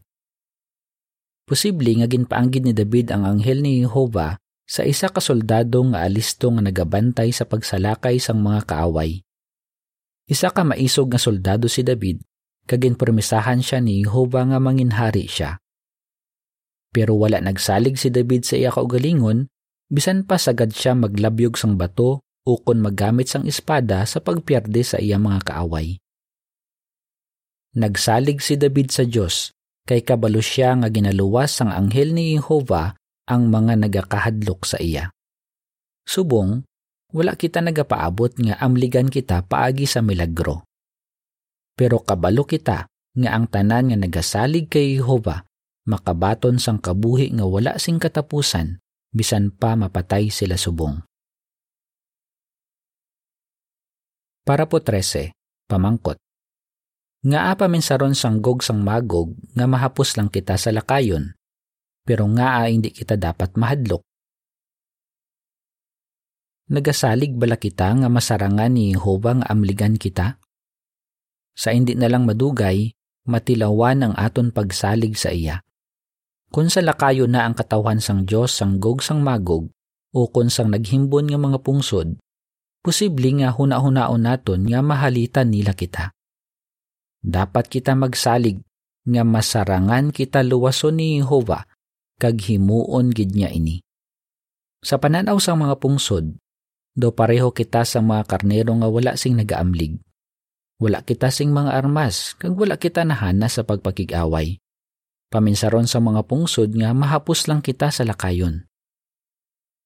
Posible 1.44 1.92
nga 2.00 2.08
ginpaanggid 2.08 2.64
ni 2.66 2.74
David 2.74 3.12
ang 3.12 3.28
anghel 3.28 3.60
ni 3.60 3.84
Jehovah 3.84 4.40
sa 4.64 4.82
isa 4.88 5.12
ka 5.12 5.20
soldado 5.20 5.84
nga 5.92 6.08
alisto 6.08 6.50
nga 6.56 6.64
nagabantay 6.64 7.36
sa 7.36 7.44
pagsalakay 7.46 8.18
sang 8.18 8.40
mga 8.42 8.64
kaaway. 8.64 9.22
Isa 10.26 10.50
ka 10.50 10.66
maisog 10.66 11.14
nga 11.14 11.22
soldado 11.22 11.70
si 11.70 11.86
David, 11.86 12.26
kaginpormisahan 12.66 13.62
siya 13.62 13.78
ni 13.78 14.02
Jehovah 14.02 14.50
nga 14.50 14.60
manginhari 14.62 15.30
siya. 15.30 15.62
Pero 16.90 17.14
wala 17.20 17.38
nagsalig 17.44 18.02
si 18.02 18.10
David 18.10 18.42
sa 18.48 18.58
iya 18.58 18.74
kaugalingon, 18.74 19.46
bisan 19.92 20.26
pa 20.26 20.42
sagad 20.42 20.74
siya 20.74 20.98
maglabyog 20.98 21.60
sang 21.60 21.78
bato 21.78 22.26
o 22.46 22.52
kon 22.58 22.82
maggamit 22.82 23.30
sang 23.30 23.46
espada 23.46 24.02
sa 24.10 24.18
pagpierde 24.18 24.82
sa 24.82 24.98
iya 24.98 25.22
mga 25.22 25.46
kaaway. 25.46 26.02
Nagsalig 27.76 28.40
si 28.40 28.56
David 28.56 28.90
sa 28.90 29.04
Diyos, 29.04 29.52
kay 29.86 30.02
kabalo 30.02 30.42
siya 30.42 30.74
nga 30.80 30.90
ginaluwas 30.90 31.54
sang 31.54 31.70
anghel 31.70 32.16
ni 32.16 32.40
Jehovah 32.40 32.98
ang 33.30 33.52
mga 33.52 33.78
nagakahadlok 33.78 34.66
sa 34.66 34.82
iya. 34.82 35.12
Subong, 36.08 36.66
wala 37.16 37.40
kita 37.40 37.64
nagapaabot 37.64 38.36
nga 38.36 38.60
amligan 38.60 39.08
kita 39.08 39.48
paagi 39.48 39.88
sa 39.88 40.04
milagro. 40.04 40.68
Pero 41.80 42.04
kabalo 42.04 42.44
kita 42.44 42.92
nga 42.92 43.30
ang 43.32 43.48
tanan 43.48 43.96
nga 43.96 43.98
nagasalig 43.98 44.68
kay 44.68 45.00
Jehova 45.00 45.48
makabaton 45.88 46.60
sang 46.60 46.84
kabuhi 46.84 47.32
nga 47.32 47.48
wala 47.48 47.80
sing 47.80 48.04
katapusan 48.04 48.84
bisan 49.16 49.56
pa 49.56 49.80
mapatay 49.80 50.28
sila 50.28 50.60
subong. 50.60 51.00
Para 54.46 54.68
po 54.70 54.78
13, 54.78 55.34
pamangkot. 55.72 56.20
Nga 57.26 57.40
apa 57.58 57.66
minsaron 57.66 58.14
sang 58.14 58.44
gog 58.44 58.62
sang 58.62 58.84
magog 58.84 59.34
nga 59.56 59.66
mahapos 59.66 60.20
lang 60.20 60.30
kita 60.30 60.60
sa 60.60 60.70
lakayon 60.70 61.34
pero 62.06 62.30
nga 62.38 62.62
ah, 62.62 62.70
hindi 62.70 62.94
kita 62.94 63.18
dapat 63.18 63.58
mahadlok. 63.58 64.06
Nagasalig 66.66 67.38
bala 67.38 67.62
kita 67.62 67.94
nga 67.94 68.10
masarangan 68.10 68.74
ni 68.74 68.98
Jehovah 68.98 69.38
nga 69.38 69.48
amligan 69.54 70.02
kita? 70.02 70.42
Sa 71.54 71.70
hindi 71.70 71.94
na 71.94 72.10
lang 72.10 72.26
madugay, 72.26 72.90
matilawan 73.30 74.02
ang 74.02 74.14
aton 74.18 74.50
pagsalig 74.50 75.14
sa 75.14 75.30
iya. 75.30 75.62
Kung 76.50 76.74
sa 76.74 76.82
lakayo 76.82 77.30
na 77.30 77.46
ang 77.46 77.54
katawan 77.54 78.02
sang 78.02 78.26
Diyos 78.26 78.58
sang 78.58 78.82
gog 78.82 79.06
sang 79.06 79.22
magog, 79.22 79.70
o 80.10 80.26
kung 80.34 80.50
sang 80.50 80.74
naghimbon 80.74 81.30
nga 81.30 81.38
mga 81.38 81.62
pungsod, 81.62 82.18
posible 82.82 83.30
nga 83.38 83.54
huna-hunaon 83.54 84.26
naton 84.26 84.66
nga 84.66 84.82
mahalitan 84.82 85.54
nila 85.54 85.78
kita. 85.78 86.18
Dapat 87.22 87.70
kita 87.70 87.94
magsalig 87.94 88.58
nga 89.06 89.22
masarangan 89.22 90.10
kita 90.10 90.42
luwason 90.42 90.98
ni 90.98 91.22
Jehovah 91.22 91.70
kag 92.18 92.42
himuon 92.42 93.14
gid 93.14 93.38
niya 93.38 93.54
ini. 93.54 93.86
Sa 94.82 94.98
pananaw 94.98 95.38
sa 95.38 95.54
mga 95.54 95.78
pungsod, 95.78 96.34
do 96.96 97.12
pareho 97.12 97.52
kita 97.52 97.84
sa 97.84 98.00
mga 98.00 98.24
karnero 98.26 98.72
nga 98.74 98.88
wala 98.88 99.14
sing 99.20 99.36
nagaamlig. 99.36 100.00
Wala 100.80 101.04
kita 101.04 101.32
sing 101.32 101.52
mga 101.52 101.72
armas, 101.72 102.36
kag 102.40 102.56
wala 102.56 102.76
kita 102.76 103.04
nahana 103.04 103.48
sa 103.52 103.64
pagpakigaway. 103.64 104.60
Paminsaron 105.32 105.88
sa 105.88 106.00
mga 106.00 106.24
pungsod 106.28 106.72
nga 106.76 106.96
mahapos 106.96 107.52
lang 107.52 107.60
kita 107.60 107.92
sa 107.92 108.08
lakayon. 108.08 108.64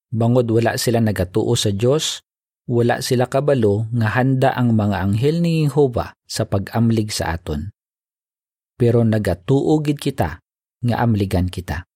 Bangod 0.10 0.50
wala 0.50 0.78
sila 0.78 1.02
nagatuo 1.02 1.54
sa 1.54 1.70
Dios, 1.70 2.26
wala 2.70 3.02
sila 3.02 3.30
kabalo 3.30 3.90
nga 3.94 4.14
handa 4.18 4.54
ang 4.54 4.74
mga 4.74 4.98
anghel 5.06 5.42
ni 5.42 5.66
Jehova 5.66 6.14
sa 6.26 6.46
pag-amlig 6.46 7.14
sa 7.14 7.34
aton. 7.38 7.74
Pero 8.78 9.02
nagatuo 9.06 9.78
gid 9.82 10.02
kita 10.02 10.42
nga 10.86 10.96
amligan 11.02 11.50
kita 11.50 11.90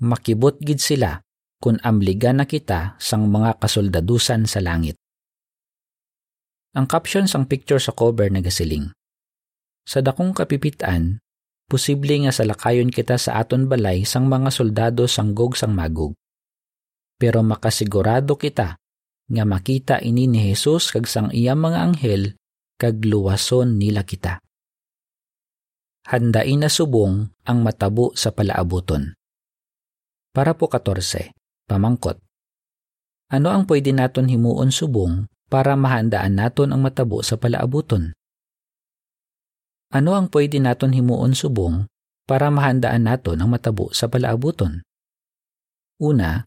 makibot 0.00 0.56
gid 0.64 0.80
sila 0.80 1.20
kung 1.60 1.76
amligan 1.84 2.40
na 2.40 2.48
kita 2.48 2.96
sang 2.96 3.28
mga 3.28 3.60
kasoldadusan 3.60 4.48
sa 4.48 4.64
langit. 4.64 4.96
Ang 6.72 6.88
caption 6.88 7.28
sang 7.28 7.44
picture 7.44 7.76
sa 7.76 7.92
cover 7.92 8.32
nagasiling. 8.32 8.88
Sa 9.84 10.00
dakong 10.00 10.32
kapipitan, 10.32 11.20
posible 11.68 12.16
nga 12.24 12.32
sa 12.32 12.48
lakayon 12.48 12.88
kita 12.88 13.20
sa 13.20 13.44
aton 13.44 13.68
balay 13.68 14.08
sang 14.08 14.24
mga 14.24 14.48
soldado 14.48 15.04
sang 15.04 15.36
gog 15.36 15.52
sang 15.52 15.76
magog. 15.76 16.16
Pero 17.20 17.44
makasigurado 17.44 18.40
kita 18.40 18.80
nga 19.30 19.44
makita 19.44 20.00
ini 20.00 20.24
ni 20.24 20.40
Jesus 20.48 20.88
kag 20.88 21.04
sang 21.04 21.28
iyang 21.28 21.60
mga 21.60 21.78
anghel 21.92 22.22
kag 22.80 23.04
luwason 23.04 23.76
nila 23.76 24.08
kita. 24.08 24.40
Handain 26.08 26.64
na 26.64 26.72
subong 26.72 27.28
ang 27.44 27.58
matabo 27.60 28.16
sa 28.16 28.32
palaabuton. 28.32 29.12
Para 30.32 30.56
po 30.56 30.70
14, 30.70 31.39
pamangkot. 31.70 32.18
Ano 33.30 33.54
ang 33.54 33.62
pwede 33.70 33.94
naton 33.94 34.26
himuon 34.26 34.74
subong 34.74 35.30
para 35.46 35.78
mahandaan 35.78 36.34
naton 36.34 36.74
ang 36.74 36.82
matabo 36.82 37.22
sa 37.22 37.38
palaabuton? 37.38 38.10
Ano 39.94 40.18
ang 40.18 40.26
pwede 40.34 40.58
naton 40.58 40.90
himuon 40.90 41.38
subong 41.38 41.86
para 42.26 42.50
mahandaan 42.50 43.06
naton 43.06 43.38
ang 43.38 43.54
matabo 43.54 43.94
sa 43.94 44.10
palaabuton? 44.10 44.82
Una, 46.02 46.42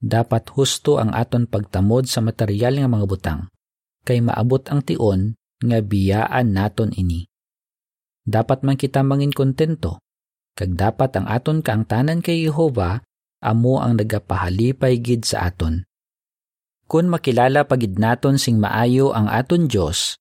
dapat 0.00 0.48
husto 0.56 0.96
ang 0.96 1.12
aton 1.12 1.44
pagtamod 1.44 2.08
sa 2.08 2.24
material 2.24 2.80
nga 2.80 2.88
mga 2.88 3.06
butang, 3.08 3.40
kay 4.04 4.24
maabot 4.24 4.64
ang 4.68 4.80
tion 4.84 5.36
nga 5.60 5.80
biyaan 5.80 6.52
naton 6.52 6.92
ini. 6.96 7.24
Dapat 8.24 8.64
man 8.64 8.76
kita 8.80 9.04
mangin 9.04 9.32
kontento, 9.32 10.00
kag 10.56 10.72
dapat 10.76 11.20
ang 11.20 11.28
aton 11.28 11.60
kaangtanan 11.60 12.24
kay 12.24 12.44
Jehova 12.48 13.04
amo 13.44 13.84
ang 13.84 14.00
nagapahalipay 14.00 15.04
gid 15.04 15.28
sa 15.28 15.52
aton. 15.52 15.84
Kung 16.88 17.12
makilala 17.12 17.68
pagid 17.68 18.00
naton 18.00 18.40
sing 18.40 18.56
maayo 18.56 19.12
ang 19.12 19.28
aton 19.28 19.68
Dios, 19.68 20.16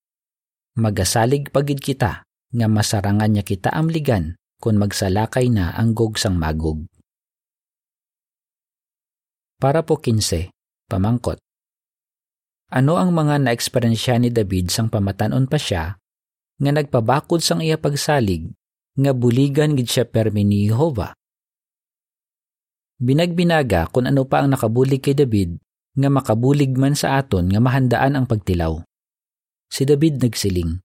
Magasalig 0.73 1.53
pagid 1.53 1.85
kita 1.85 2.25
nga 2.25 2.65
masarangan 2.65 3.29
niya 3.29 3.45
kita 3.45 3.69
amligan 3.69 4.41
kung 4.57 4.81
magsalakay 4.81 5.45
na 5.53 5.69
ang 5.69 5.93
gog 5.93 6.17
sang 6.17 6.33
magog. 6.33 6.89
Para 9.61 9.85
po 9.85 10.01
15, 10.01 10.49
pamangkot. 10.89 11.37
Ano 12.73 12.97
ang 12.97 13.13
mga 13.13 13.45
naeksperyensya 13.45 14.17
ni 14.17 14.33
David 14.33 14.73
sang 14.73 14.89
pamatanon 14.89 15.45
pa 15.45 15.61
siya 15.61 15.93
nga 16.57 16.71
nagpabakod 16.73 17.45
sang 17.45 17.61
iya 17.61 17.77
pagsalig 17.77 18.49
nga 18.97 19.13
buligan 19.13 19.77
gid 19.77 19.93
siya 19.93 20.09
permi 20.09 20.41
ni 20.41 20.65
Jehova? 20.73 21.13
Binagbinaga 23.01 23.89
kung 23.89 24.05
ano 24.05 24.27
pa 24.27 24.43
ang 24.43 24.53
nakabulig 24.53 25.01
kay 25.01 25.17
David 25.17 25.57
nga 25.93 26.09
makabulig 26.09 26.73
man 26.73 26.97
sa 26.97 27.21
aton 27.21 27.49
nga 27.49 27.61
mahandaan 27.61 28.17
ang 28.17 28.25
pagtilaw. 28.25 28.81
Si 29.69 29.85
David 29.85 30.21
nagsiling, 30.21 30.81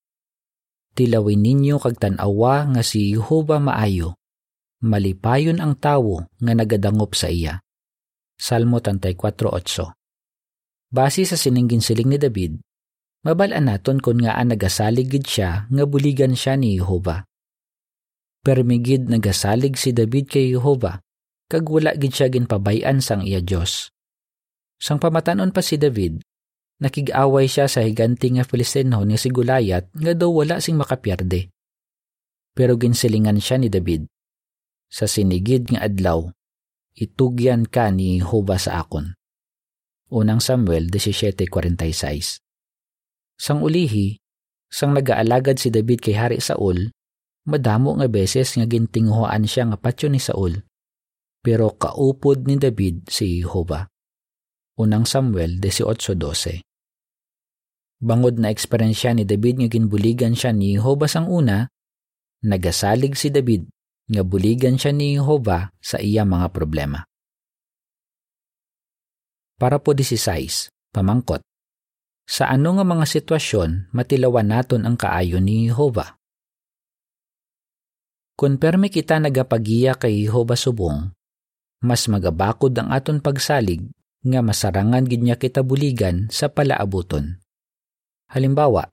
Tilawin 0.99 1.47
ninyo 1.47 1.79
kag 1.79 2.03
tanawa 2.03 2.67
nga 2.75 2.83
si 2.83 3.15
Jehova 3.15 3.63
maayo, 3.63 4.19
malipayon 4.83 5.63
ang 5.63 5.79
tawo 5.79 6.27
nga 6.43 6.53
nagadangop 6.59 7.15
sa 7.15 7.31
iya. 7.31 7.63
Salmo 8.35 8.83
34.8 8.83 10.91
Base 10.91 11.23
sa 11.23 11.39
sininggin 11.39 11.79
siling 11.79 12.11
ni 12.11 12.19
David, 12.19 12.59
mabalaan 13.23 13.71
naton 13.71 14.03
kung 14.03 14.27
nga 14.27 14.43
nagasalig 14.43 15.07
gid 15.07 15.23
siya 15.23 15.71
nga 15.71 15.85
buligan 15.87 16.35
siya 16.35 16.59
ni 16.59 16.75
Jehova. 16.75 17.23
Permigid 18.43 19.07
nagasalig 19.07 19.79
si 19.79 19.95
David 19.95 20.27
kay 20.27 20.51
Jehova, 20.51 20.99
kag 21.49 21.65
wala 21.65 21.97
gid 21.97 22.13
siya 22.13 22.29
ginpabayan 22.29 23.01
sang 23.01 23.25
iya 23.25 23.41
Dios. 23.41 23.89
Sang 24.77 25.01
pamatanon 25.01 25.51
pa 25.51 25.65
si 25.65 25.81
David, 25.81 26.21
nakig-away 26.79 27.49
siya 27.49 27.67
sa 27.67 27.83
higanti 27.83 28.37
nga 28.37 28.45
Filistino 28.47 29.03
ni 29.03 29.19
si 29.19 29.33
Gulayat 29.33 29.91
nga 29.91 30.13
daw 30.15 30.31
wala 30.31 30.61
sing 30.61 30.79
makapierde. 30.79 31.51
Pero 32.53 32.77
ginsilingan 32.77 33.41
siya 33.41 33.59
ni 33.59 33.73
David. 33.73 34.07
Sa 34.89 35.09
sinigid 35.09 35.73
nga 35.73 35.89
adlaw, 35.89 36.31
itugyan 36.95 37.65
ka 37.65 37.91
ni 37.91 38.21
Jehova 38.21 38.61
sa 38.61 38.85
akon. 38.85 39.17
Unang 40.09 40.41
Samuel 40.41 40.89
17.46 40.89 42.41
Sang 43.39 43.61
ulihi, 43.61 44.17
sang 44.69 44.97
nagaalagad 44.97 45.61
si 45.61 45.69
David 45.69 46.01
kay 46.01 46.17
Hari 46.17 46.41
Saul, 46.41 46.91
madamo 47.49 47.97
nga 47.97 48.09
beses 48.09 48.57
nga 48.57 48.65
gintinghuan 48.69 49.45
siya 49.49 49.69
nga 49.69 49.79
patyo 49.81 50.09
ni 50.09 50.21
Saul. 50.21 50.68
Pero 51.43 51.75
kaupod 51.75 52.45
ni 52.45 52.59
David 52.59 53.09
si 53.09 53.41
Jehova. 53.43 53.87
Unang 54.79 55.07
Samuel 55.07 55.59
18.12 55.59 56.63
Bangod 57.99 58.39
na 58.39 58.55
eksperyensya 58.55 59.11
ni 59.11 59.27
David 59.27 59.59
nga 59.59 59.69
ginbuligan 59.71 60.39
siya 60.39 60.55
ni 60.55 60.79
Jehova 60.79 61.11
sang 61.11 61.27
una, 61.27 61.67
nagasalig 62.47 63.19
si 63.19 63.35
David 63.35 63.67
nga 64.09 64.23
buligan 64.23 64.79
siya 64.79 64.95
ni 64.95 65.19
Jehova 65.19 65.69
sa 65.83 66.01
iya 66.01 66.25
mga 66.25 66.49
problema. 66.55 67.05
Para 69.59 69.83
po 69.83 69.91
16, 69.93 70.71
pamangkot. 70.95 71.43
Sa 72.29 72.47
ano 72.47 72.79
nga 72.79 72.85
mga 72.87 73.05
sitwasyon 73.09 73.91
matilawan 73.91 74.55
naton 74.55 74.87
ang 74.87 74.95
kaayo 74.95 75.43
ni 75.43 75.67
Jehova? 75.67 76.15
Kung 78.39 78.55
permi 78.63 78.87
kita 78.87 79.19
nagapagiya 79.19 79.99
kay 79.99 80.23
Jehova 80.23 80.55
subong, 80.55 81.11
mas 81.83 82.11
magabakod 82.11 82.75
ang 82.75 82.91
aton 82.91 83.23
pagsalig 83.23 83.87
nga 84.27 84.43
masarangan 84.43 85.07
gid 85.07 85.23
niya 85.23 85.39
kita 85.39 85.63
buligan 85.63 86.27
sa 86.29 86.51
palaabuton. 86.51 87.39
Halimbawa, 88.29 88.91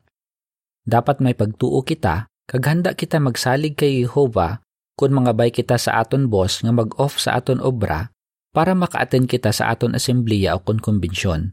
dapat 0.86 1.20
may 1.20 1.34
pagtuo 1.34 1.82
kita 1.82 2.30
kag 2.46 2.64
handa 2.70 2.94
kita 2.94 3.18
magsalig 3.18 3.74
kay 3.74 4.06
Jehova 4.06 4.62
kung 4.96 5.12
mga 5.12 5.34
bay 5.34 5.50
kita 5.50 5.76
sa 5.82 6.00
aton 6.00 6.30
boss 6.30 6.62
nga 6.62 6.72
mag-off 6.72 7.18
sa 7.20 7.36
aton 7.36 7.60
obra 7.60 8.14
para 8.56 8.72
maka-attend 8.72 9.28
kita 9.28 9.52
sa 9.52 9.74
aton 9.74 9.98
asembleya 9.98 10.56
o 10.56 10.64
kon 10.64 10.80
konbensyon. 10.80 11.52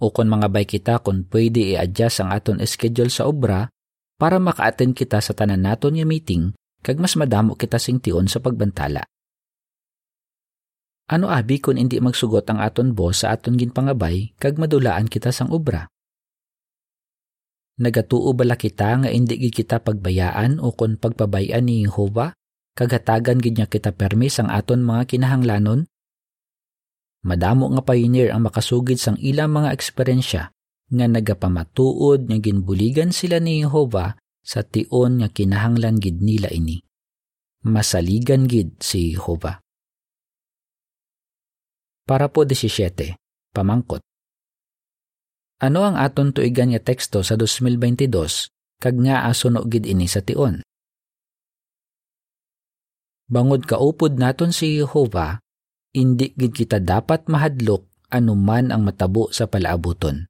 O 0.00 0.08
kung 0.14 0.32
mga 0.32 0.48
bay 0.48 0.64
kita 0.64 1.04
kung 1.04 1.28
pwede 1.28 1.76
i-adjust 1.76 2.24
ang 2.24 2.32
aton 2.32 2.62
schedule 2.64 3.12
sa 3.12 3.28
obra 3.28 3.68
para 4.16 4.40
maka-attend 4.40 4.96
kita 4.96 5.20
sa 5.20 5.36
tanan 5.36 5.66
naton 5.66 5.98
nga 5.98 6.06
meeting 6.08 6.56
kag 6.80 6.96
mas 6.96 7.18
madamo 7.20 7.52
kita 7.58 7.76
sing 7.76 8.00
tion 8.00 8.24
sa 8.24 8.40
pagbantala. 8.40 9.04
Ano 11.10 11.26
abi 11.26 11.58
kung 11.58 11.74
hindi 11.74 11.98
magsugot 11.98 12.46
ang 12.46 12.62
aton 12.62 12.94
boss 12.94 13.26
sa 13.26 13.34
aton 13.34 13.58
ginpangabay 13.58 14.38
kag 14.38 14.62
madulaan 14.62 15.10
kita 15.10 15.34
sang 15.34 15.50
obra? 15.50 15.90
Nagatuo 17.82 18.30
bala 18.30 18.54
kita 18.54 19.02
nga 19.02 19.10
hindi 19.10 19.34
gid 19.42 19.58
kita 19.58 19.82
pagbayaan 19.82 20.62
o 20.62 20.70
kon 20.70 20.94
pagpabayan 20.94 21.66
ni 21.66 21.82
Jehova 21.82 22.30
kagatagan 22.78 23.42
gid 23.42 23.58
niya 23.58 23.66
kita 23.66 23.90
permis 23.90 24.38
ang 24.38 24.54
aton 24.54 24.86
mga 24.86 25.10
kinahanglanon? 25.10 25.90
Madamo 27.26 27.74
nga 27.74 27.82
pioneer 27.82 28.30
ang 28.30 28.46
makasugid 28.46 29.02
sang 29.02 29.18
ilang 29.18 29.50
mga 29.50 29.74
eksperyensya 29.74 30.54
nga 30.94 31.06
nagapamatuod 31.10 32.30
nga 32.30 32.38
ginbuligan 32.38 33.10
sila 33.10 33.42
ni 33.42 33.66
Jehova 33.66 34.14
sa 34.46 34.62
tion 34.62 35.18
nga 35.18 35.26
kinahanglan 35.26 35.98
gid 35.98 36.22
nila 36.22 36.54
ini. 36.54 36.78
Masaligan 37.66 38.46
gid 38.46 38.78
si 38.78 39.18
Jehova. 39.18 39.58
Para 42.10 42.26
po 42.26 42.42
17, 42.42 43.14
pamangkot. 43.54 44.02
Ano 45.62 45.86
ang 45.86 45.94
aton 45.94 46.34
tuigan 46.34 46.74
nga 46.74 46.82
teksto 46.82 47.22
sa 47.22 47.38
2022 47.38 48.10
kag 48.82 48.98
nga 48.98 49.30
asuno 49.30 49.62
gid 49.62 49.86
ini 49.86 50.10
sa 50.10 50.18
tion? 50.18 50.58
Bangod 53.30 53.62
kaupod 53.62 54.18
naton 54.18 54.50
si 54.50 54.74
Jehova, 54.82 55.38
indi 55.94 56.34
gid 56.34 56.50
kita 56.50 56.82
dapat 56.82 57.30
mahadlok 57.30 57.86
anuman 58.10 58.74
ang 58.74 58.82
matabo 58.82 59.30
sa 59.30 59.46
palaabuton. 59.46 60.26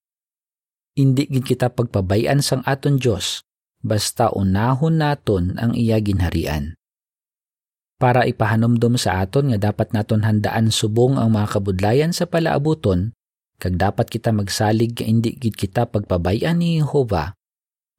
Indi 1.01 1.33
gid 1.33 1.49
kita 1.49 1.73
pagpabayan 1.73 2.45
sang 2.45 2.61
aton 2.69 3.01
Dios 3.01 3.41
basta 3.81 4.29
unahon 4.37 5.01
naton 5.01 5.57
ang 5.57 5.73
iya 5.73 5.97
ginharian. 5.97 6.77
Para 8.01 8.25
ipahanomdom 8.25 8.97
sa 8.97 9.21
aton 9.21 9.53
nga 9.53 9.61
dapat 9.61 9.93
naton 9.93 10.25
handaan 10.25 10.73
subong 10.73 11.21
ang 11.21 11.37
mga 11.37 11.61
kabudlayan 11.61 12.17
sa 12.17 12.25
palaabuton, 12.25 13.13
kag 13.61 13.77
dapat 13.77 14.09
kita 14.09 14.33
magsalig 14.33 14.97
nga 14.97 15.05
indi 15.05 15.37
gid 15.37 15.53
kita 15.53 15.85
pagpabayan 15.85 16.57
ni 16.57 16.81
Jehova. 16.81 17.37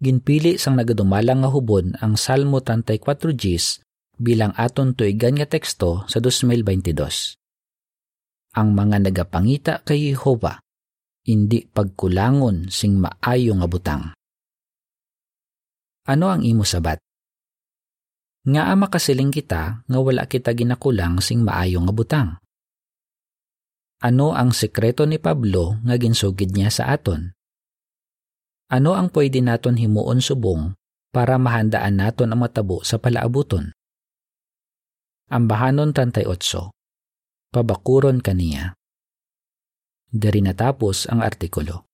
Ginpili 0.02 0.58
sang 0.58 0.82
nagadumalang 0.82 1.46
nga 1.46 1.54
hubon 1.54 1.94
ang 2.02 2.18
Salmo 2.18 2.66
34 2.66 3.38
Gs 3.38 3.86
bilang 4.18 4.58
aton 4.58 4.98
tuigan 4.98 5.38
nga 5.38 5.46
teksto 5.46 6.02
sa 6.10 6.18
2022. 6.18 7.38
Ang 8.58 8.74
mga 8.74 9.06
nagapangita 9.06 9.86
kay 9.86 10.10
Jehova, 10.10 10.58
hindi 11.30 11.62
pagkulangon 11.70 12.74
sing 12.74 12.98
maayo 12.98 13.54
nga 13.54 13.68
butang. 13.70 14.04
Ano 16.10 16.34
ang 16.34 16.42
imo 16.42 16.66
sabat? 16.66 16.98
Nga 18.42 18.74
ama 18.74 18.90
kasiling 18.90 19.30
kita 19.30 19.86
nga 19.86 20.00
wala 20.02 20.26
kita 20.26 20.58
ginakulang 20.58 21.22
sing 21.22 21.46
maayo 21.46 21.78
nga 21.86 21.94
butang. 21.94 22.30
Ano 24.02 24.34
ang 24.34 24.50
sekreto 24.50 25.06
ni 25.06 25.22
Pablo 25.22 25.78
nga 25.86 25.94
ginsugid 25.94 26.58
niya 26.58 26.74
sa 26.74 26.90
aton? 26.90 27.38
Ano 28.74 28.98
ang 28.98 29.14
pwede 29.14 29.46
naton 29.46 29.78
himuon 29.78 30.26
subong 30.26 30.74
para 31.14 31.38
mahandaan 31.38 32.02
naton 32.02 32.34
ang 32.34 32.42
matabo 32.42 32.82
sa 32.82 32.98
palaabuton? 32.98 33.78
Ambahanon 35.30 35.94
38. 35.94 36.26
Pabakuron 37.54 38.26
kaniya. 38.26 38.74
Dari 40.10 40.42
natapos 40.42 41.06
ang 41.06 41.22
artikulo. 41.22 41.91